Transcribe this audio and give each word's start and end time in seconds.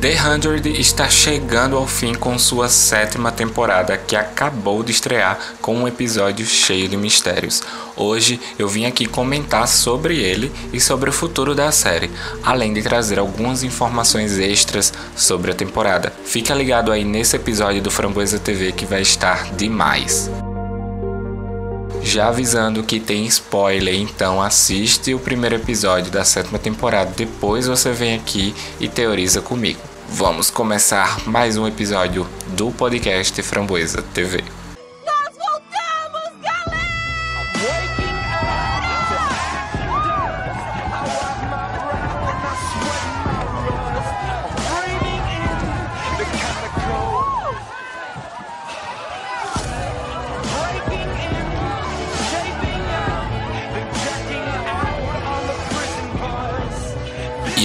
The 0.00 0.16
Hundred 0.22 0.80
está 0.80 1.10
chegando 1.10 1.76
ao 1.76 1.86
fim 1.86 2.14
com 2.14 2.38
sua 2.38 2.70
sétima 2.70 3.30
temporada, 3.30 3.98
que 3.98 4.16
acabou 4.16 4.82
de 4.82 4.92
estrear 4.92 5.38
com 5.60 5.76
um 5.76 5.86
episódio 5.86 6.46
cheio 6.46 6.88
de 6.88 6.96
mistérios. 6.96 7.62
Hoje 7.94 8.40
eu 8.58 8.66
vim 8.66 8.86
aqui 8.86 9.04
comentar 9.04 9.68
sobre 9.68 10.16
ele 10.16 10.50
e 10.72 10.80
sobre 10.80 11.10
o 11.10 11.12
futuro 11.12 11.54
da 11.54 11.70
série, 11.70 12.10
além 12.42 12.72
de 12.72 12.80
trazer 12.80 13.18
algumas 13.18 13.62
informações 13.62 14.38
extras 14.38 14.90
sobre 15.14 15.50
a 15.50 15.54
temporada. 15.54 16.10
Fica 16.24 16.54
ligado 16.54 16.90
aí 16.90 17.04
nesse 17.04 17.36
episódio 17.36 17.82
do 17.82 17.90
Framboesa 17.90 18.38
TV 18.38 18.72
que 18.72 18.86
vai 18.86 19.02
estar 19.02 19.52
demais. 19.52 20.30
Já 22.02 22.28
avisando 22.28 22.82
que 22.82 22.98
tem 22.98 23.26
spoiler, 23.26 23.94
então 23.94 24.40
assiste 24.40 25.12
o 25.12 25.18
primeiro 25.18 25.56
episódio 25.56 26.10
da 26.10 26.24
sétima 26.24 26.58
temporada, 26.58 27.12
depois 27.14 27.66
você 27.66 27.92
vem 27.92 28.14
aqui 28.14 28.54
e 28.80 28.88
teoriza 28.88 29.42
comigo. 29.42 29.89
Vamos 30.12 30.50
começar 30.50 31.26
mais 31.26 31.56
um 31.56 31.68
episódio 31.68 32.28
do 32.56 32.72
podcast 32.72 33.40
Framboesa 33.42 34.02
TV. 34.02 34.42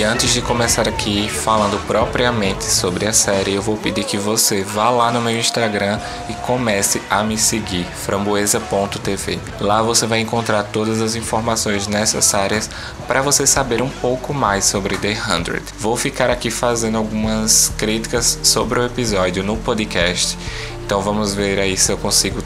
Antes 0.05 0.33
de 0.33 0.41
começar 0.41 0.87
aqui 0.87 1.27
falando 1.27 1.79
propriamente 1.87 2.63
sobre 2.63 3.07
a 3.07 3.13
série, 3.13 3.55
eu 3.55 3.61
vou 3.61 3.75
pedir 3.75 4.03
que 4.03 4.17
você 4.17 4.63
vá 4.63 4.89
lá 4.89 5.11
no 5.11 5.21
meu 5.21 5.35
Instagram 5.35 5.99
e 6.29 6.33
comece 6.33 7.01
a 7.09 7.23
me 7.23 7.37
seguir, 7.37 7.85
framboesa.tv. 7.85 9.39
Lá 9.59 9.81
você 9.81 10.05
vai 10.05 10.19
encontrar 10.19 10.63
todas 10.63 11.01
as 11.01 11.15
informações 11.15 11.87
necessárias 11.87 12.69
para 13.07 13.21
você 13.21 13.47
saber 13.47 13.81
um 13.81 13.89
pouco 13.89 14.33
mais 14.33 14.65
sobre 14.65 14.97
The 14.97 15.15
100. 15.15 15.61
Vou 15.79 15.97
ficar 15.97 16.29
aqui 16.29 16.51
fazendo 16.51 16.97
algumas 16.97 17.71
críticas 17.77 18.39
sobre 18.43 18.79
o 18.79 18.85
episódio 18.85 19.43
no 19.43 19.57
podcast, 19.57 20.37
então 20.85 21.01
vamos 21.01 21.33
ver 21.33 21.59
aí 21.59 21.75
se 21.75 21.91
eu 21.91 21.97
consigo 21.97 22.43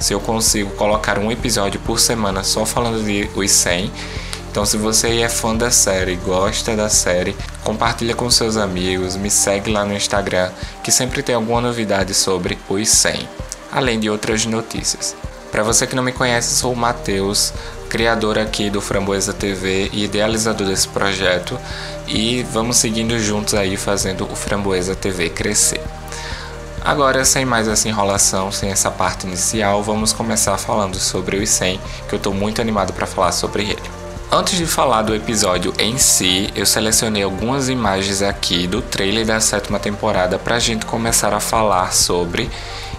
se 0.00 0.12
eu 0.12 0.18
consigo 0.18 0.70
colocar 0.70 1.16
um 1.16 1.30
episódio 1.30 1.78
por 1.80 2.00
semana 2.00 2.42
só 2.42 2.66
falando 2.66 3.04
de 3.04 3.30
os 3.36 3.50
100 3.52 3.92
então, 4.52 4.66
se 4.66 4.76
você 4.76 5.22
é 5.22 5.30
fã 5.30 5.56
da 5.56 5.70
série, 5.70 6.14
gosta 6.16 6.76
da 6.76 6.90
série, 6.90 7.34
compartilha 7.64 8.14
com 8.14 8.30
seus 8.30 8.58
amigos, 8.58 9.16
me 9.16 9.30
segue 9.30 9.72
lá 9.72 9.82
no 9.82 9.94
Instagram, 9.94 10.50
que 10.84 10.92
sempre 10.92 11.22
tem 11.22 11.34
alguma 11.34 11.62
novidade 11.62 12.12
sobre 12.12 12.58
os 12.68 12.86
100, 12.86 13.26
além 13.72 13.98
de 13.98 14.10
outras 14.10 14.44
notícias. 14.44 15.16
Para 15.50 15.62
você 15.62 15.86
que 15.86 15.96
não 15.96 16.02
me 16.02 16.12
conhece, 16.12 16.54
sou 16.54 16.74
o 16.74 16.76
Matheus, 16.76 17.54
criador 17.88 18.38
aqui 18.38 18.68
do 18.68 18.82
Framboesa 18.82 19.32
TV 19.32 19.88
e 19.90 20.04
idealizador 20.04 20.66
desse 20.66 20.86
projeto, 20.86 21.58
e 22.06 22.42
vamos 22.42 22.76
seguindo 22.76 23.18
juntos 23.18 23.54
aí 23.54 23.78
fazendo 23.78 24.30
o 24.30 24.36
Framboesa 24.36 24.94
TV 24.94 25.30
crescer. 25.30 25.80
Agora, 26.84 27.24
sem 27.24 27.46
mais 27.46 27.66
essa 27.66 27.88
enrolação, 27.88 28.52
sem 28.52 28.70
essa 28.70 28.90
parte 28.90 29.26
inicial, 29.26 29.82
vamos 29.82 30.12
começar 30.12 30.58
falando 30.58 30.98
sobre 30.98 31.38
os 31.38 31.48
100, 31.48 31.80
que 32.06 32.14
eu 32.14 32.18
estou 32.18 32.34
muito 32.34 32.60
animado 32.60 32.92
para 32.92 33.06
falar 33.06 33.32
sobre 33.32 33.62
ele. 33.62 34.01
Antes 34.34 34.56
de 34.56 34.66
falar 34.66 35.02
do 35.02 35.14
episódio 35.14 35.74
em 35.78 35.98
si, 35.98 36.48
eu 36.56 36.64
selecionei 36.64 37.22
algumas 37.22 37.68
imagens 37.68 38.22
aqui 38.22 38.66
do 38.66 38.80
trailer 38.80 39.26
da 39.26 39.38
sétima 39.40 39.78
temporada 39.78 40.38
para 40.38 40.56
a 40.56 40.58
gente 40.58 40.86
começar 40.86 41.34
a 41.34 41.38
falar 41.38 41.92
sobre 41.92 42.50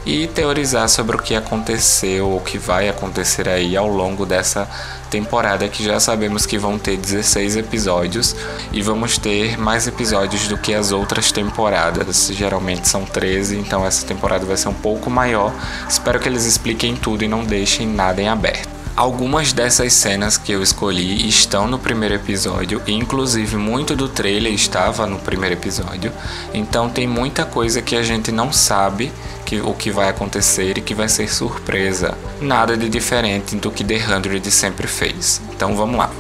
e 0.06 0.28
teorizar 0.28 0.88
sobre 0.88 1.16
o 1.16 1.20
que 1.20 1.34
aconteceu 1.34 2.30
ou 2.30 2.38
o 2.38 2.42
que 2.42 2.60
vai 2.60 2.88
acontecer 2.88 3.50
aí 3.50 3.76
ao 3.76 3.88
longo 3.88 4.28
dessa 4.28 4.70
temporada 5.10 5.68
que 5.68 5.84
já 5.84 6.00
sabemos 6.00 6.46
que 6.46 6.60
vão 6.60 6.78
ter 6.78 6.98
16 6.98 7.58
episódios 7.58 8.36
e 8.72 8.84
vamos 8.84 9.18
ter 9.18 9.58
mais 9.58 9.88
episódios 9.88 10.48
do 10.48 10.56
que 10.56 10.72
as 10.72 10.92
outras 10.92 11.32
temporadas. 11.32 12.30
Geralmente 12.32 12.88
são 12.88 13.06
13, 13.06 13.58
então 13.58 13.84
essa 13.84 14.06
temporada 14.06 14.46
vai 14.46 14.56
ser 14.56 14.68
um 14.68 14.74
pouco 14.76 15.10
maior. 15.10 15.52
Espero 15.90 16.20
que 16.20 16.30
eles 16.30 16.46
expliquem 16.46 16.96
tudo 16.96 17.24
e 17.24 17.28
não 17.28 17.44
deixem 17.44 17.88
nada 17.88 18.22
em 18.22 18.28
aberto. 18.28 18.73
Algumas 18.96 19.52
dessas 19.52 19.92
cenas 19.94 20.38
que 20.38 20.52
eu 20.52 20.62
escolhi 20.62 21.28
estão 21.28 21.68
no 21.68 21.80
primeiro 21.80 22.14
episódio, 22.14 22.80
e 22.86 22.94
inclusive 22.94 23.58
muito 23.58 23.96
do 23.96 24.08
trailer 24.08 24.54
estava 24.54 25.08
no 25.08 25.18
primeiro 25.18 25.56
episódio. 25.56 26.12
Então 26.54 26.88
tem 26.88 27.08
muita 27.08 27.44
coisa 27.44 27.82
que 27.82 27.96
a 27.96 28.04
gente 28.04 28.32
não 28.32 28.54
sabe 28.54 29.12
que, 29.48 29.60
o 29.60 29.74
que 29.74 29.90
vai 29.90 30.10
acontecer 30.10 30.78
e 30.78 30.82
que 30.82 30.94
vai 30.94 31.10
ser 31.10 31.28
surpresa. 31.28 32.16
Nada 32.40 32.78
de 32.78 32.88
diferente 32.88 33.56
do 33.56 33.72
que 33.72 33.84
The 33.84 33.98
Hundred 34.16 34.52
sempre 34.52 34.86
fez. 34.86 35.42
Então 35.56 35.76
vamos 35.76 35.98
lá. 35.98 36.12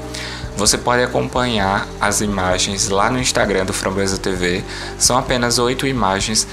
Você 0.57 0.75
pode 0.75 1.03
acompanhar 1.03 1.87
as 2.01 2.21
imagens 2.21 2.89
lá 2.89 3.11
no 3.11 3.19
Instagram 3.19 3.65
do 3.65 3.73
Framboesa 3.73 4.17
TV. 4.17 4.63
São 4.97 5.15
apenas 5.15 5.59
oito 5.59 5.85
imagens. 5.85 6.47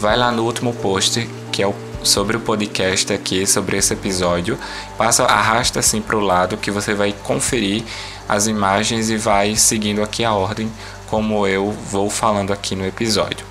Vai 0.00 0.16
lá 0.16 0.32
no 0.32 0.42
último 0.42 0.72
post, 0.74 1.28
que 1.52 1.62
é 1.62 1.66
o 1.66 1.74
sobre 2.02 2.36
o 2.36 2.40
podcast 2.40 3.12
aqui, 3.12 3.46
sobre 3.46 3.76
esse 3.76 3.92
episódio. 3.92 4.58
Passa, 4.96 5.24
arrasta 5.24 5.80
assim 5.80 6.00
para 6.00 6.16
o 6.16 6.20
lado 6.20 6.56
que 6.56 6.70
você 6.70 6.94
vai 6.94 7.14
conferir 7.22 7.84
as 8.28 8.46
imagens 8.46 9.10
e 9.10 9.16
vai 9.16 9.56
seguindo 9.56 10.02
aqui 10.02 10.24
a 10.24 10.32
ordem 10.32 10.70
como 11.10 11.46
eu 11.46 11.72
vou 11.72 12.08
falando 12.08 12.52
aqui 12.52 12.76
no 12.76 12.86
episódio. 12.86 13.44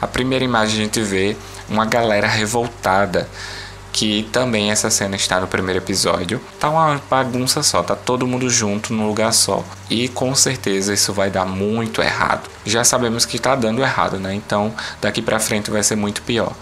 A 0.00 0.06
primeira 0.06 0.44
imagem 0.44 0.80
a 0.80 0.84
gente 0.84 1.00
vê 1.02 1.36
uma 1.68 1.84
galera 1.84 2.26
revoltada, 2.26 3.28
que 3.92 4.28
também 4.32 4.70
essa 4.70 4.88
cena 4.88 5.16
está 5.16 5.40
no 5.40 5.48
primeiro 5.48 5.80
episódio. 5.80 6.40
Tá 6.58 6.70
uma 6.70 7.00
bagunça 7.10 7.62
só, 7.62 7.82
tá 7.82 7.96
todo 7.96 8.26
mundo 8.26 8.48
junto 8.48 8.94
num 8.94 9.06
lugar 9.06 9.32
só. 9.32 9.64
E 9.90 10.08
com 10.08 10.34
certeza 10.34 10.94
isso 10.94 11.12
vai 11.12 11.30
dar 11.30 11.44
muito 11.44 12.00
errado. 12.00 12.48
Já 12.64 12.84
sabemos 12.84 13.26
que 13.26 13.38
tá 13.38 13.56
dando 13.56 13.82
errado, 13.82 14.18
né? 14.18 14.32
Então 14.34 14.72
daqui 15.00 15.20
para 15.20 15.40
frente 15.40 15.70
vai 15.70 15.82
ser 15.82 15.96
muito 15.96 16.22
pior. 16.22 16.52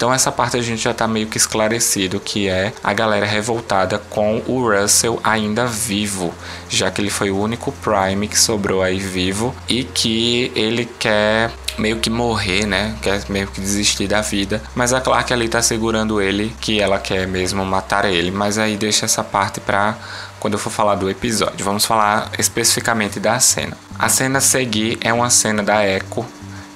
Então 0.00 0.14
essa 0.14 0.32
parte 0.32 0.56
a 0.56 0.62
gente 0.62 0.82
já 0.82 0.94
tá 0.94 1.06
meio 1.06 1.26
que 1.26 1.36
esclarecido 1.36 2.18
que 2.18 2.48
é 2.48 2.72
a 2.82 2.94
galera 2.94 3.26
revoltada 3.26 3.98
com 3.98 4.42
o 4.46 4.66
Russell 4.66 5.20
ainda 5.22 5.66
vivo, 5.66 6.32
já 6.70 6.90
que 6.90 7.02
ele 7.02 7.10
foi 7.10 7.30
o 7.30 7.38
único 7.38 7.70
Prime 7.70 8.26
que 8.26 8.38
sobrou 8.38 8.82
aí 8.82 8.98
vivo 8.98 9.54
e 9.68 9.84
que 9.84 10.50
ele 10.54 10.88
quer 10.98 11.50
meio 11.76 11.98
que 11.98 12.08
morrer, 12.08 12.64
né? 12.64 12.96
Quer 13.02 13.22
meio 13.28 13.46
que 13.48 13.60
desistir 13.60 14.08
da 14.08 14.22
vida. 14.22 14.62
Mas 14.74 14.94
a 14.94 15.02
Clark 15.02 15.34
ali 15.34 15.50
tá 15.50 15.60
segurando 15.60 16.18
ele, 16.18 16.56
que 16.62 16.80
ela 16.80 16.98
quer 16.98 17.28
mesmo 17.28 17.62
matar 17.66 18.06
ele. 18.06 18.30
Mas 18.30 18.56
aí 18.56 18.78
deixa 18.78 19.04
essa 19.04 19.22
parte 19.22 19.60
pra 19.60 19.98
quando 20.38 20.54
eu 20.54 20.58
for 20.58 20.70
falar 20.70 20.94
do 20.94 21.10
episódio. 21.10 21.62
Vamos 21.62 21.84
falar 21.84 22.30
especificamente 22.38 23.20
da 23.20 23.38
cena. 23.38 23.76
A 23.98 24.08
cena 24.08 24.38
a 24.38 24.40
seguir 24.40 24.96
é 25.02 25.12
uma 25.12 25.28
cena 25.28 25.62
da 25.62 25.86
Echo 25.86 26.24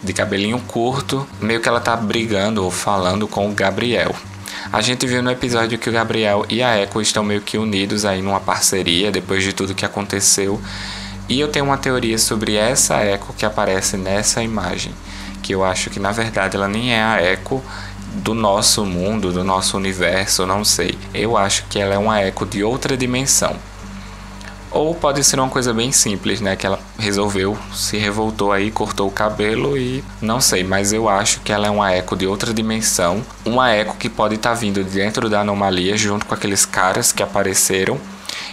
de 0.05 0.13
cabelinho 0.13 0.61
curto, 0.61 1.27
meio 1.41 1.61
que 1.61 1.69
ela 1.69 1.81
tá 1.81 1.97
brigando 1.97 2.63
ou 2.63 2.71
falando 2.71 3.27
com 3.27 3.49
o 3.49 3.55
Gabriel. 3.55 4.15
A 4.73 4.81
gente 4.81 5.07
viu 5.07 5.23
no 5.23 5.31
episódio 5.31 5.79
que 5.79 5.89
o 5.89 5.93
Gabriel 5.93 6.45
e 6.49 6.63
a 6.63 6.81
Echo 6.81 7.01
estão 7.01 7.23
meio 7.23 7.41
que 7.41 7.59
unidos 7.59 8.05
aí 8.05 8.23
numa 8.23 8.41
parceria 8.41 9.11
depois 9.11 9.43
de 9.43 9.53
tudo 9.53 9.75
que 9.75 9.85
aconteceu. 9.85 10.61
E 11.29 11.41
eu 11.41 11.49
tenho 11.49 11.65
uma 11.65 11.79
teoria 11.79 12.19
sobre 12.19 12.57
essa 12.57 13.05
Echo 13.05 13.33
que 13.33 13.47
aparece 13.47 13.97
nessa 13.97 14.43
imagem, 14.43 14.93
que 15.43 15.55
eu 15.55 15.65
acho 15.65 15.91
que 15.91 15.99
na 15.99 16.13
verdade 16.13 16.57
ela 16.57 16.69
nem 16.69 16.93
é 16.93 17.03
a 17.03 17.23
Echo 17.23 17.63
do 18.17 18.35
nosso 18.35 18.85
mundo, 18.85 19.33
do 19.33 19.43
nosso 19.43 19.77
universo, 19.77 20.47
não 20.47 20.65
sei. 20.65 20.99
Eu 21.13 21.37
acho 21.37 21.65
que 21.69 21.79
ela 21.79 21.95
é 21.95 21.99
uma 21.99 22.23
Echo 22.23 22.47
de 22.47 22.63
outra 22.63 22.97
dimensão. 22.97 23.57
Ou 24.75 24.93
pode 24.93 25.23
ser 25.23 25.39
uma 25.39 25.49
coisa 25.49 25.73
bem 25.73 25.93
simples, 25.93 26.41
né? 26.41 26.57
Que 26.57 26.67
ela 26.67 26.81
resolveu, 26.99 27.57
se 27.73 27.97
revoltou 27.97 28.51
aí, 28.51 28.73
cortou 28.73 29.07
o 29.07 29.11
cabelo 29.11 29.79
e 29.79 30.03
não 30.21 30.41
sei, 30.41 30.65
mas 30.65 30.93
eu 30.93 31.09
acho 31.09 31.39
que 31.43 31.53
ela 31.53 31.69
é 31.69 31.71
uma 31.71 31.93
eco 31.93 32.17
de 32.17 32.27
outra 32.27 32.53
dimensão. 32.53 33.23
Uma 33.45 33.71
eco 33.71 33.97
que 33.97 34.09
pode 34.09 34.35
estar 34.35 34.51
tá 34.51 34.55
vindo 34.57 34.83
dentro 34.83 35.31
da 35.31 35.43
anomalia 35.43 35.97
junto 35.97 36.27
com 36.27 36.35
aqueles 36.35 36.67
caras 36.67 37.13
que 37.13 37.23
apareceram. 37.23 38.01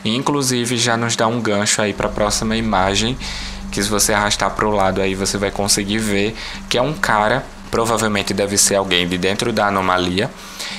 E 0.06 0.16
inclusive 0.16 0.78
já 0.78 0.96
nos 0.96 1.16
dá 1.16 1.26
um 1.26 1.42
gancho 1.42 1.82
aí 1.82 1.92
para 1.92 2.06
a 2.06 2.12
próxima 2.12 2.56
imagem, 2.56 3.18
que 3.72 3.82
se 3.82 3.90
você 3.90 4.14
arrastar 4.14 4.52
para 4.52 4.68
o 4.68 4.72
lado 4.72 5.02
aí 5.02 5.16
você 5.16 5.40
vai 5.40 5.50
conseguir 5.50 5.98
ver 5.98 6.36
que 6.70 6.78
é 6.78 6.82
um 6.84 6.94
cara, 6.94 7.44
provavelmente 7.72 8.32
deve 8.32 8.60
ser 8.60 8.76
alguém 8.76 9.08
de 9.08 9.18
dentro 9.18 9.52
da 9.52 9.70
anomalia, 9.70 10.30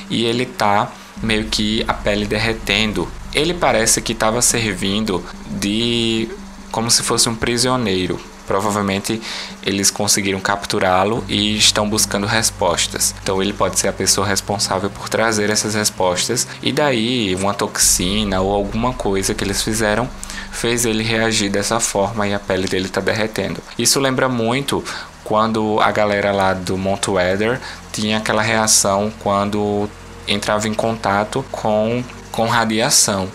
e 0.09 0.25
ele 0.25 0.47
tá 0.47 0.89
meio 1.21 1.47
que 1.47 1.85
a 1.89 1.95
pele 1.95 2.27
derretendo 2.27 3.09
ele 3.35 3.55
parece 3.55 4.01
que 4.01 4.13
estava 4.13 4.43
servindo 4.43 5.25
de 5.47 6.29
como 6.71 6.91
se 6.91 7.03
fosse 7.03 7.29
um 7.29 7.35
prisioneiro. 7.35 8.19
Provavelmente 8.47 9.23
eles 9.63 9.91
conseguiram 9.91 10.41
capturá-lo 10.41 11.25
e 11.29 11.57
estão 11.57 11.89
buscando 11.89 12.27
respostas. 12.27 13.15
Então 13.23 13.41
ele 13.41 13.53
pode 13.53 13.79
ser 13.79 13.89
a 13.89 13.93
pessoa 13.93 14.27
responsável 14.27 14.91
por 14.91 15.09
trazer 15.09 15.49
essas 15.49 15.75
respostas. 15.75 16.47
E 16.63 16.73
daí 16.73 17.35
uma 17.37 17.55
toxina 17.55 18.41
ou 18.41 18.53
alguma 18.53 18.93
coisa 18.93 19.33
que 19.33 19.45
eles 19.45 19.63
fizeram 19.63 20.09
fez 20.51 20.85
ele 20.85 21.03
reagir 21.03 21.51
dessa 21.51 21.81
forma 21.81 22.27
e 22.27 22.35
a 22.35 22.39
pele 22.39 22.67
dele 22.69 22.87
está 22.87 23.01
derretendo. 23.01 23.61
Isso 23.79 24.01
lembra 24.01 24.29
muito 24.29 24.85
quando 25.25 25.81
a 25.81 25.91
galera 25.91 26.33
lá 26.33 26.53
do 26.53 26.77
Mount 26.77 27.09
Weather 27.09 27.61
tinha 27.93 28.19
aquela 28.19 28.43
reação 28.43 29.13
quando 29.21 29.89
entrava 30.27 30.69
em 30.69 30.75
contato 30.75 31.45
com, 31.51 32.03
com 32.33 32.47
radiação. 32.47 33.31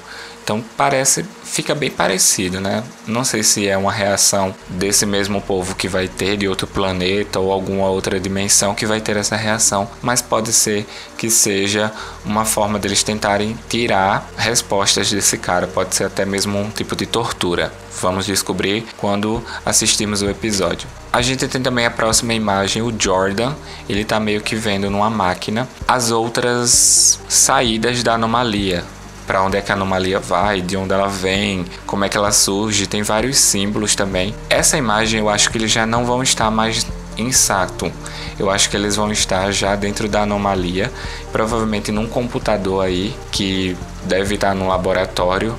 Então 0.48 0.64
parece, 0.78 1.26
fica 1.44 1.76
bem 1.76 1.92
parecido, 1.92 2.62
né? 2.62 2.82
Não 3.06 3.26
sei 3.26 3.44
se 3.44 3.68
é 3.68 3.78
uma 3.78 3.92
reação 3.92 4.56
desse 4.70 5.06
mesmo 5.06 5.42
povo 5.42 5.76
que 5.76 5.90
vai 5.90 6.08
ter 6.08 6.38
de 6.38 6.48
outro 6.48 6.66
planeta 6.66 7.38
ou 7.38 7.52
alguma 7.52 7.90
outra 7.90 8.18
dimensão 8.18 8.74
que 8.74 8.86
vai 8.86 9.02
ter 9.02 9.18
essa 9.18 9.36
reação, 9.36 9.90
mas 10.02 10.22
pode 10.22 10.54
ser 10.54 10.88
que 11.18 11.30
seja 11.30 11.92
uma 12.24 12.46
forma 12.46 12.80
deles 12.80 13.04
tentarem 13.04 13.60
tirar 13.68 14.26
respostas 14.38 15.12
desse 15.12 15.38
cara, 15.38 15.68
pode 15.68 15.94
ser 15.94 16.06
até 16.06 16.26
mesmo 16.26 16.58
um 16.58 16.70
tipo 16.70 16.96
de 16.96 17.06
tortura. 17.06 17.70
Vamos 18.02 18.26
descobrir 18.26 18.86
quando 18.96 19.44
assistimos 19.66 20.22
o 20.22 20.30
episódio. 20.30 20.88
A 21.12 21.22
gente 21.22 21.46
tem 21.46 21.62
também 21.62 21.86
a 21.86 21.92
próxima 21.92 22.34
imagem, 22.34 22.82
o 22.82 22.94
Jordan, 22.98 23.54
ele 23.90 24.06
tá 24.06 24.18
meio 24.18 24.40
que 24.40 24.56
vendo 24.56 24.90
numa 24.90 25.10
máquina 25.10 25.68
as 25.86 26.10
outras 26.10 27.20
saídas 27.28 28.02
da 28.02 28.14
anomalia, 28.14 28.86
para 29.28 29.44
onde 29.44 29.58
é 29.58 29.62
que 29.62 29.70
a 29.72 29.76
anomalia 29.76 30.20
vai, 30.20 30.62
de 30.62 30.78
onde 30.78 30.94
ela 30.94 31.10
vem, 31.10 31.66
como 31.86 32.06
é 32.06 32.10
que 32.10 32.18
ela 32.18 32.32
surge, 32.32 32.88
tem 32.88 33.04
vários 33.04 33.38
símbolos 33.38 33.94
também. 33.94 34.34
Essa 34.50 34.78
imagem 34.78 35.20
eu 35.20 35.30
acho 35.30 35.52
que 35.52 35.58
eles 35.58 35.70
já 35.70 35.86
não 35.86 36.06
vão 36.06 36.24
estar 36.24 36.50
mais 36.50 36.88
em 37.18 37.32
Saturn. 37.32 37.94
Eu 38.40 38.50
acho 38.50 38.70
que 38.70 38.78
eles 38.78 38.96
vão 38.96 39.12
estar 39.12 39.52
já 39.52 39.76
dentro 39.76 40.08
da 40.08 40.22
anomalia, 40.22 40.92
provavelmente 41.32 41.92
num 41.92 42.08
computador 42.08 42.86
aí 42.86 43.14
que 43.30 43.76
deve 44.04 44.36
estar 44.36 44.56
no 44.56 44.68
laboratório, 44.68 45.58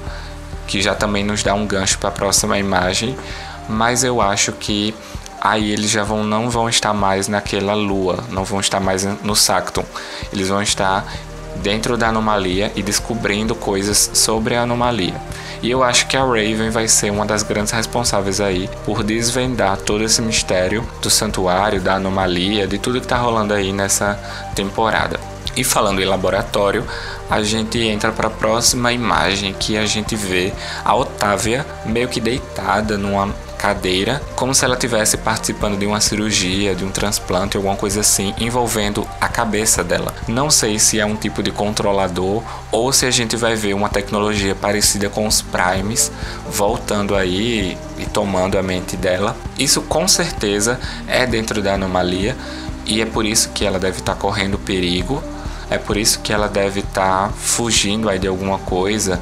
que 0.67 0.81
já 0.81 0.95
também 0.95 1.23
nos 1.23 1.43
dá 1.43 1.53
um 1.55 1.67
gancho 1.67 1.99
para 1.99 2.09
a 2.09 2.13
próxima 2.13 2.59
imagem, 2.59 3.17
mas 3.69 4.03
eu 4.03 4.23
acho 4.23 4.53
que 4.53 4.95
aí 5.41 5.71
eles 5.71 5.91
já 5.91 6.03
vão 6.03 6.25
não 6.25 6.51
vão 6.51 6.69
estar 6.69 6.95
mais 6.95 7.29
naquela 7.29 7.75
lua, 7.75 8.25
não 8.31 8.45
vão 8.45 8.61
estar 8.61 8.81
mais 8.81 9.05
no 9.23 9.37
Saturn. 9.37 9.89
Eles 10.33 10.49
vão 10.49 10.63
estar 10.63 11.05
dentro 11.63 11.97
da 11.97 12.09
anomalia 12.09 12.73
e 12.75 12.83
descobrindo 12.83 13.55
coisas 13.55 14.11
sobre 14.15 14.55
a 14.55 14.63
anomalia. 14.63 15.15
E 15.63 15.71
eu 15.71 15.83
acho 15.83 16.07
que 16.07 16.17
a 16.17 16.21
Raven 16.21 16.71
vai 16.71 16.87
ser 16.87 17.11
uma 17.11 17.27
das 17.27 17.43
grandes 17.43 17.73
responsáveis 17.73 18.41
aí 18.41 18.71
por 18.85 19.03
desvendar 19.03 19.77
todo 19.77 20.05
esse 20.05 20.23
mistério 20.23 20.87
do 21.03 21.11
santuário, 21.11 21.81
da 21.81 21.95
anomalia, 21.95 22.67
de 22.67 22.79
tudo 22.79 23.01
que 23.01 23.07
tá 23.07 23.17
rolando 23.17 23.53
aí 23.53 23.73
nessa 23.73 24.15
temporada. 24.55 25.19
E 25.57 25.65
falando 25.65 26.01
em 26.01 26.05
laboratório, 26.05 26.87
a 27.29 27.43
gente 27.43 27.81
entra 27.81 28.13
para 28.13 28.29
a 28.29 28.31
próxima 28.31 28.93
imagem 28.93 29.53
que 29.53 29.77
a 29.77 29.85
gente 29.85 30.15
vê 30.15 30.53
a 30.85 30.95
Otávia 30.95 31.67
meio 31.85 32.09
que 32.09 32.21
deitada 32.21 32.97
numa 32.97 33.35
cadeira, 33.59 34.23
como 34.37 34.55
se 34.55 34.65
ela 34.65 34.75
estivesse 34.75 35.17
participando 35.17 35.77
de 35.77 35.85
uma 35.85 36.01
cirurgia, 36.01 36.75
de 36.75 36.85
um 36.85 36.91
transplante, 36.91 37.57
alguma 37.57 37.77
coisa 37.77 38.01
assim, 38.01 38.33
envolvendo 38.39 39.07
a 39.21 39.29
cabeça 39.29 39.83
dela. 39.83 40.15
Não 40.29 40.49
sei 40.49 40.79
se 40.79 41.01
é 41.01 41.05
um 41.05 41.17
tipo 41.17 41.43
de 41.43 41.51
controlador 41.51 42.43
ou 42.71 42.93
se 42.93 43.05
a 43.05 43.11
gente 43.11 43.37
vai 43.37 43.57
ver 43.57 43.75
uma 43.75 43.89
tecnologia 43.89 44.55
parecida 44.55 45.11
com 45.11 45.27
os 45.27 45.43
primes 45.43 46.13
voltando 46.49 47.17
aí 47.17 47.77
e 47.99 48.07
tomando 48.07 48.57
a 48.57 48.63
mente 48.63 48.97
dela. 48.97 49.37
Isso 49.59 49.83
com 49.83 50.07
certeza 50.07 50.79
é 51.09 51.27
dentro 51.27 51.61
da 51.61 51.75
anomalia 51.75 52.37
e 52.87 53.03
é 53.03 53.07
por 53.07 53.27
isso 53.27 53.51
que 53.51 53.65
ela 53.65 53.79
deve 53.79 53.99
estar 53.99 54.15
tá 54.15 54.21
correndo 54.21 54.59
perigo. 54.59 55.23
É 55.71 55.77
por 55.77 55.99
isso 55.99 56.21
que 56.21 56.33
ela 56.33 56.49
deve 56.49 56.81
estar 56.81 57.29
tá 57.29 57.33
fugindo 57.37 58.09
aí 58.09 58.19
de 58.19 58.27
alguma 58.27 58.59
coisa. 58.59 59.21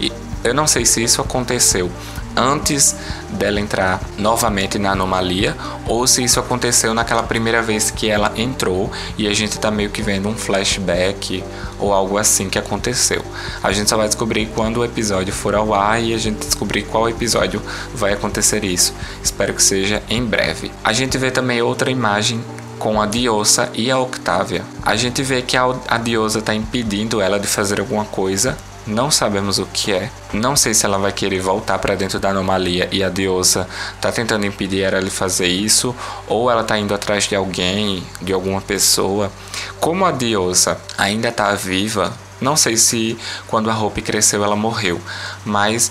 E 0.00 0.10
eu 0.42 0.52
não 0.52 0.66
sei 0.66 0.84
se 0.84 1.02
isso 1.02 1.20
aconteceu 1.20 1.90
antes 2.36 2.96
dela 3.34 3.60
entrar 3.60 4.00
novamente 4.16 4.78
na 4.78 4.92
anomalia 4.92 5.56
ou 5.86 6.06
se 6.06 6.22
isso 6.22 6.40
aconteceu 6.40 6.94
naquela 6.94 7.22
primeira 7.22 7.60
vez 7.60 7.90
que 7.90 8.08
ela 8.08 8.32
entrou 8.36 8.90
e 9.18 9.26
a 9.26 9.34
gente 9.34 9.58
tá 9.58 9.70
meio 9.70 9.90
que 9.90 10.02
vendo 10.02 10.28
um 10.28 10.36
flashback 10.36 11.42
ou 11.78 11.92
algo 11.92 12.16
assim 12.16 12.48
que 12.48 12.58
aconteceu. 12.58 13.22
A 13.62 13.72
gente 13.72 13.90
só 13.90 13.96
vai 13.96 14.06
descobrir 14.06 14.46
quando 14.54 14.78
o 14.78 14.84
episódio 14.84 15.32
for 15.32 15.54
ao 15.54 15.74
ar 15.74 16.02
e 16.02 16.14
a 16.14 16.18
gente 16.18 16.44
descobrir 16.44 16.82
qual 16.82 17.08
episódio 17.08 17.60
vai 17.94 18.12
acontecer 18.12 18.64
isso. 18.64 18.94
Espero 19.22 19.54
que 19.54 19.62
seja 19.62 20.02
em 20.08 20.24
breve. 20.24 20.70
A 20.82 20.92
gente 20.92 21.18
vê 21.18 21.30
também 21.30 21.60
outra 21.62 21.90
imagem 21.90 22.42
com 22.78 23.00
a 23.00 23.06
Diosa 23.06 23.70
e 23.74 23.90
a 23.90 23.98
Octavia. 23.98 24.62
A 24.82 24.96
gente 24.96 25.22
vê 25.22 25.42
que 25.42 25.56
a 25.56 25.98
Diosa 26.02 26.40
está 26.40 26.54
impedindo 26.54 27.20
ela 27.20 27.38
de 27.38 27.46
fazer 27.46 27.80
alguma 27.80 28.04
coisa 28.04 28.56
não 28.86 29.10
sabemos 29.10 29.58
o 29.58 29.66
que 29.66 29.92
é. 29.92 30.10
Não 30.32 30.56
sei 30.56 30.74
se 30.74 30.84
ela 30.84 30.98
vai 30.98 31.12
querer 31.12 31.40
voltar 31.40 31.78
para 31.78 31.94
dentro 31.94 32.18
da 32.18 32.30
anomalia 32.30 32.88
e 32.92 33.02
a 33.02 33.08
deusa 33.08 33.66
tá 34.00 34.12
tentando 34.12 34.44
impedir 34.46 34.82
ela 34.82 35.02
de 35.02 35.10
fazer 35.10 35.46
isso, 35.46 35.94
ou 36.26 36.50
ela 36.50 36.64
tá 36.64 36.78
indo 36.78 36.94
atrás 36.94 37.24
de 37.24 37.34
alguém, 37.34 38.02
de 38.20 38.32
alguma 38.32 38.60
pessoa. 38.60 39.32
Como 39.80 40.04
a 40.04 40.10
deusa 40.10 40.78
ainda 40.98 41.32
tá 41.32 41.54
viva, 41.54 42.12
não 42.40 42.56
sei 42.56 42.76
se 42.76 43.18
quando 43.46 43.70
a 43.70 43.78
Hope 43.78 44.02
cresceu 44.02 44.44
ela 44.44 44.56
morreu, 44.56 45.00
mas 45.44 45.90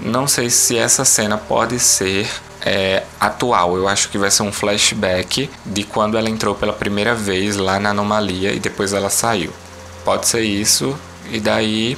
não 0.00 0.26
sei 0.26 0.50
se 0.50 0.76
essa 0.76 1.04
cena 1.04 1.38
pode 1.38 1.78
ser 1.78 2.28
é, 2.62 3.04
atual. 3.20 3.76
Eu 3.76 3.86
acho 3.86 4.08
que 4.08 4.18
vai 4.18 4.30
ser 4.30 4.42
um 4.42 4.52
flashback 4.52 5.48
de 5.64 5.84
quando 5.84 6.18
ela 6.18 6.28
entrou 6.28 6.54
pela 6.54 6.72
primeira 6.72 7.14
vez 7.14 7.56
lá 7.56 7.78
na 7.78 7.90
anomalia 7.90 8.52
e 8.52 8.58
depois 8.58 8.92
ela 8.92 9.08
saiu. 9.10 9.52
Pode 10.04 10.26
ser 10.26 10.42
isso, 10.42 10.98
e 11.30 11.40
daí 11.40 11.96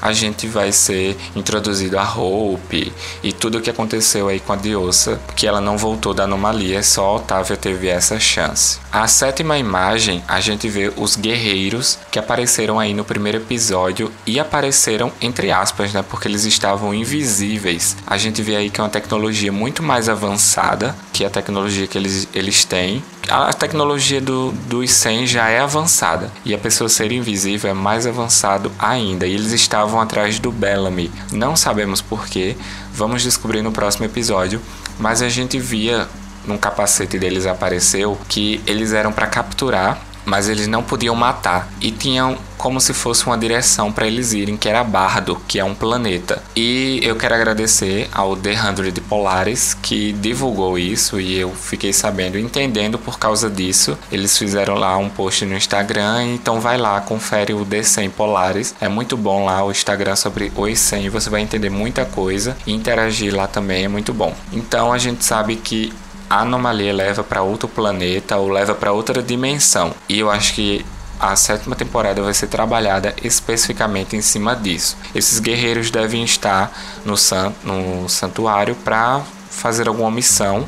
a 0.00 0.12
gente 0.12 0.46
vai 0.46 0.72
ser 0.72 1.16
introduzido 1.34 1.98
a 1.98 2.04
Hope 2.04 2.92
e 3.22 3.32
tudo 3.32 3.58
o 3.58 3.60
que 3.60 3.70
aconteceu 3.70 4.28
aí 4.28 4.40
com 4.40 4.52
a 4.52 4.56
Diosa, 4.56 5.20
que 5.36 5.46
ela 5.46 5.60
não 5.60 5.76
voltou 5.76 6.14
da 6.14 6.24
anomalia, 6.24 6.82
só 6.82 7.06
a 7.06 7.14
Otávia 7.16 7.56
teve 7.56 7.88
essa 7.88 8.18
chance. 8.18 8.78
A 8.92 9.06
sétima 9.06 9.58
imagem, 9.58 10.22
a 10.26 10.40
gente 10.40 10.68
vê 10.68 10.92
os 10.96 11.16
guerreiros 11.16 11.98
que 12.10 12.18
apareceram 12.18 12.78
aí 12.78 12.94
no 12.94 13.04
primeiro 13.04 13.38
episódio 13.38 14.12
e 14.26 14.38
apareceram 14.40 15.12
entre 15.20 15.50
aspas, 15.50 15.92
né, 15.92 16.02
porque 16.08 16.28
eles 16.28 16.44
estavam 16.44 16.94
invisíveis. 16.94 17.96
A 18.06 18.16
gente 18.16 18.42
vê 18.42 18.56
aí 18.56 18.70
que 18.70 18.80
é 18.80 18.84
uma 18.84 18.90
tecnologia 18.90 19.52
muito 19.52 19.82
mais 19.82 20.08
avançada 20.08 20.94
que 21.12 21.24
a 21.24 21.30
tecnologia 21.30 21.86
que 21.86 21.98
eles, 21.98 22.28
eles 22.34 22.64
têm 22.64 23.02
a 23.28 23.52
tecnologia 23.52 24.20
do, 24.20 24.50
dos 24.50 24.90
100 24.90 25.26
já 25.26 25.48
é 25.48 25.60
avançada 25.60 26.32
e 26.44 26.54
a 26.54 26.58
pessoa 26.58 26.88
ser 26.88 27.12
invisível 27.12 27.70
é 27.70 27.74
mais 27.74 28.06
avançado 28.06 28.72
ainda. 28.78 29.26
E 29.26 29.34
eles 29.34 29.52
estavam 29.52 29.89
atrás 29.98 30.38
do 30.38 30.52
Bellamy. 30.52 31.10
Não 31.32 31.56
sabemos 31.56 32.02
porquê, 32.02 32.56
vamos 32.92 33.22
descobrir 33.22 33.62
no 33.62 33.72
próximo 33.72 34.04
episódio. 34.04 34.60
Mas 34.98 35.22
a 35.22 35.28
gente 35.30 35.58
via 35.58 36.06
num 36.46 36.58
capacete 36.58 37.18
deles 37.18 37.46
apareceu 37.46 38.18
que 38.28 38.60
eles 38.66 38.92
eram 38.92 39.12
para 39.12 39.26
capturar 39.26 40.09
mas 40.30 40.48
eles 40.48 40.68
não 40.68 40.80
podiam 40.80 41.16
matar 41.16 41.68
e 41.80 41.90
tinham 41.90 42.38
como 42.56 42.80
se 42.80 42.92
fosse 42.92 43.26
uma 43.26 43.36
direção 43.36 43.90
para 43.90 44.06
eles 44.06 44.32
irem, 44.32 44.56
que 44.56 44.68
era 44.68 44.84
Bardo, 44.84 45.40
que 45.48 45.58
é 45.58 45.64
um 45.64 45.74
planeta. 45.74 46.42
E 46.54 47.00
eu 47.02 47.16
quero 47.16 47.34
agradecer 47.34 48.08
ao 48.12 48.36
The 48.36 48.52
Hundred 48.62 49.00
Polaris 49.00 49.74
que 49.74 50.12
divulgou 50.12 50.78
isso 50.78 51.18
e 51.18 51.36
eu 51.36 51.50
fiquei 51.52 51.92
sabendo, 51.92 52.38
entendendo 52.38 52.98
por 52.98 53.18
causa 53.18 53.50
disso. 53.50 53.98
Eles 54.12 54.36
fizeram 54.38 54.74
lá 54.74 54.96
um 54.98 55.08
post 55.08 55.44
no 55.46 55.56
Instagram, 55.56 56.26
então 56.34 56.60
vai 56.60 56.76
lá, 56.76 57.00
confere 57.00 57.54
o 57.54 57.64
The 57.64 57.82
100 57.82 58.10
Polaris. 58.10 58.74
É 58.80 58.88
muito 58.88 59.16
bom 59.16 59.46
lá 59.46 59.64
o 59.64 59.70
Instagram 59.70 60.14
sobre 60.14 60.52
os 60.54 60.78
100, 60.78 61.08
você 61.08 61.28
vai 61.28 61.40
entender 61.40 61.70
muita 61.70 62.04
coisa 62.04 62.56
e 62.66 62.72
interagir 62.72 63.34
lá 63.34 63.48
também 63.48 63.84
é 63.84 63.88
muito 63.88 64.12
bom. 64.12 64.34
Então 64.52 64.92
a 64.92 64.98
gente 64.98 65.24
sabe 65.24 65.56
que 65.56 65.92
anomalia 66.30 66.92
leva 66.92 67.24
para 67.24 67.42
outro 67.42 67.68
planeta 67.68 68.36
ou 68.36 68.48
leva 68.48 68.74
para 68.74 68.92
outra 68.92 69.20
dimensão. 69.20 69.92
E 70.08 70.20
eu 70.20 70.30
acho 70.30 70.54
que 70.54 70.86
a 71.18 71.34
sétima 71.34 71.76
temporada 71.76 72.22
vai 72.22 72.32
ser 72.32 72.46
trabalhada 72.46 73.14
especificamente 73.22 74.16
em 74.16 74.22
cima 74.22 74.54
disso. 74.54 74.96
Esses 75.14 75.40
guerreiros 75.40 75.90
devem 75.90 76.22
estar 76.24 76.72
no, 77.04 77.16
san 77.16 77.52
no 77.64 78.08
santuário 78.08 78.74
para 78.76 79.20
fazer 79.50 79.88
alguma 79.88 80.10
missão 80.10 80.66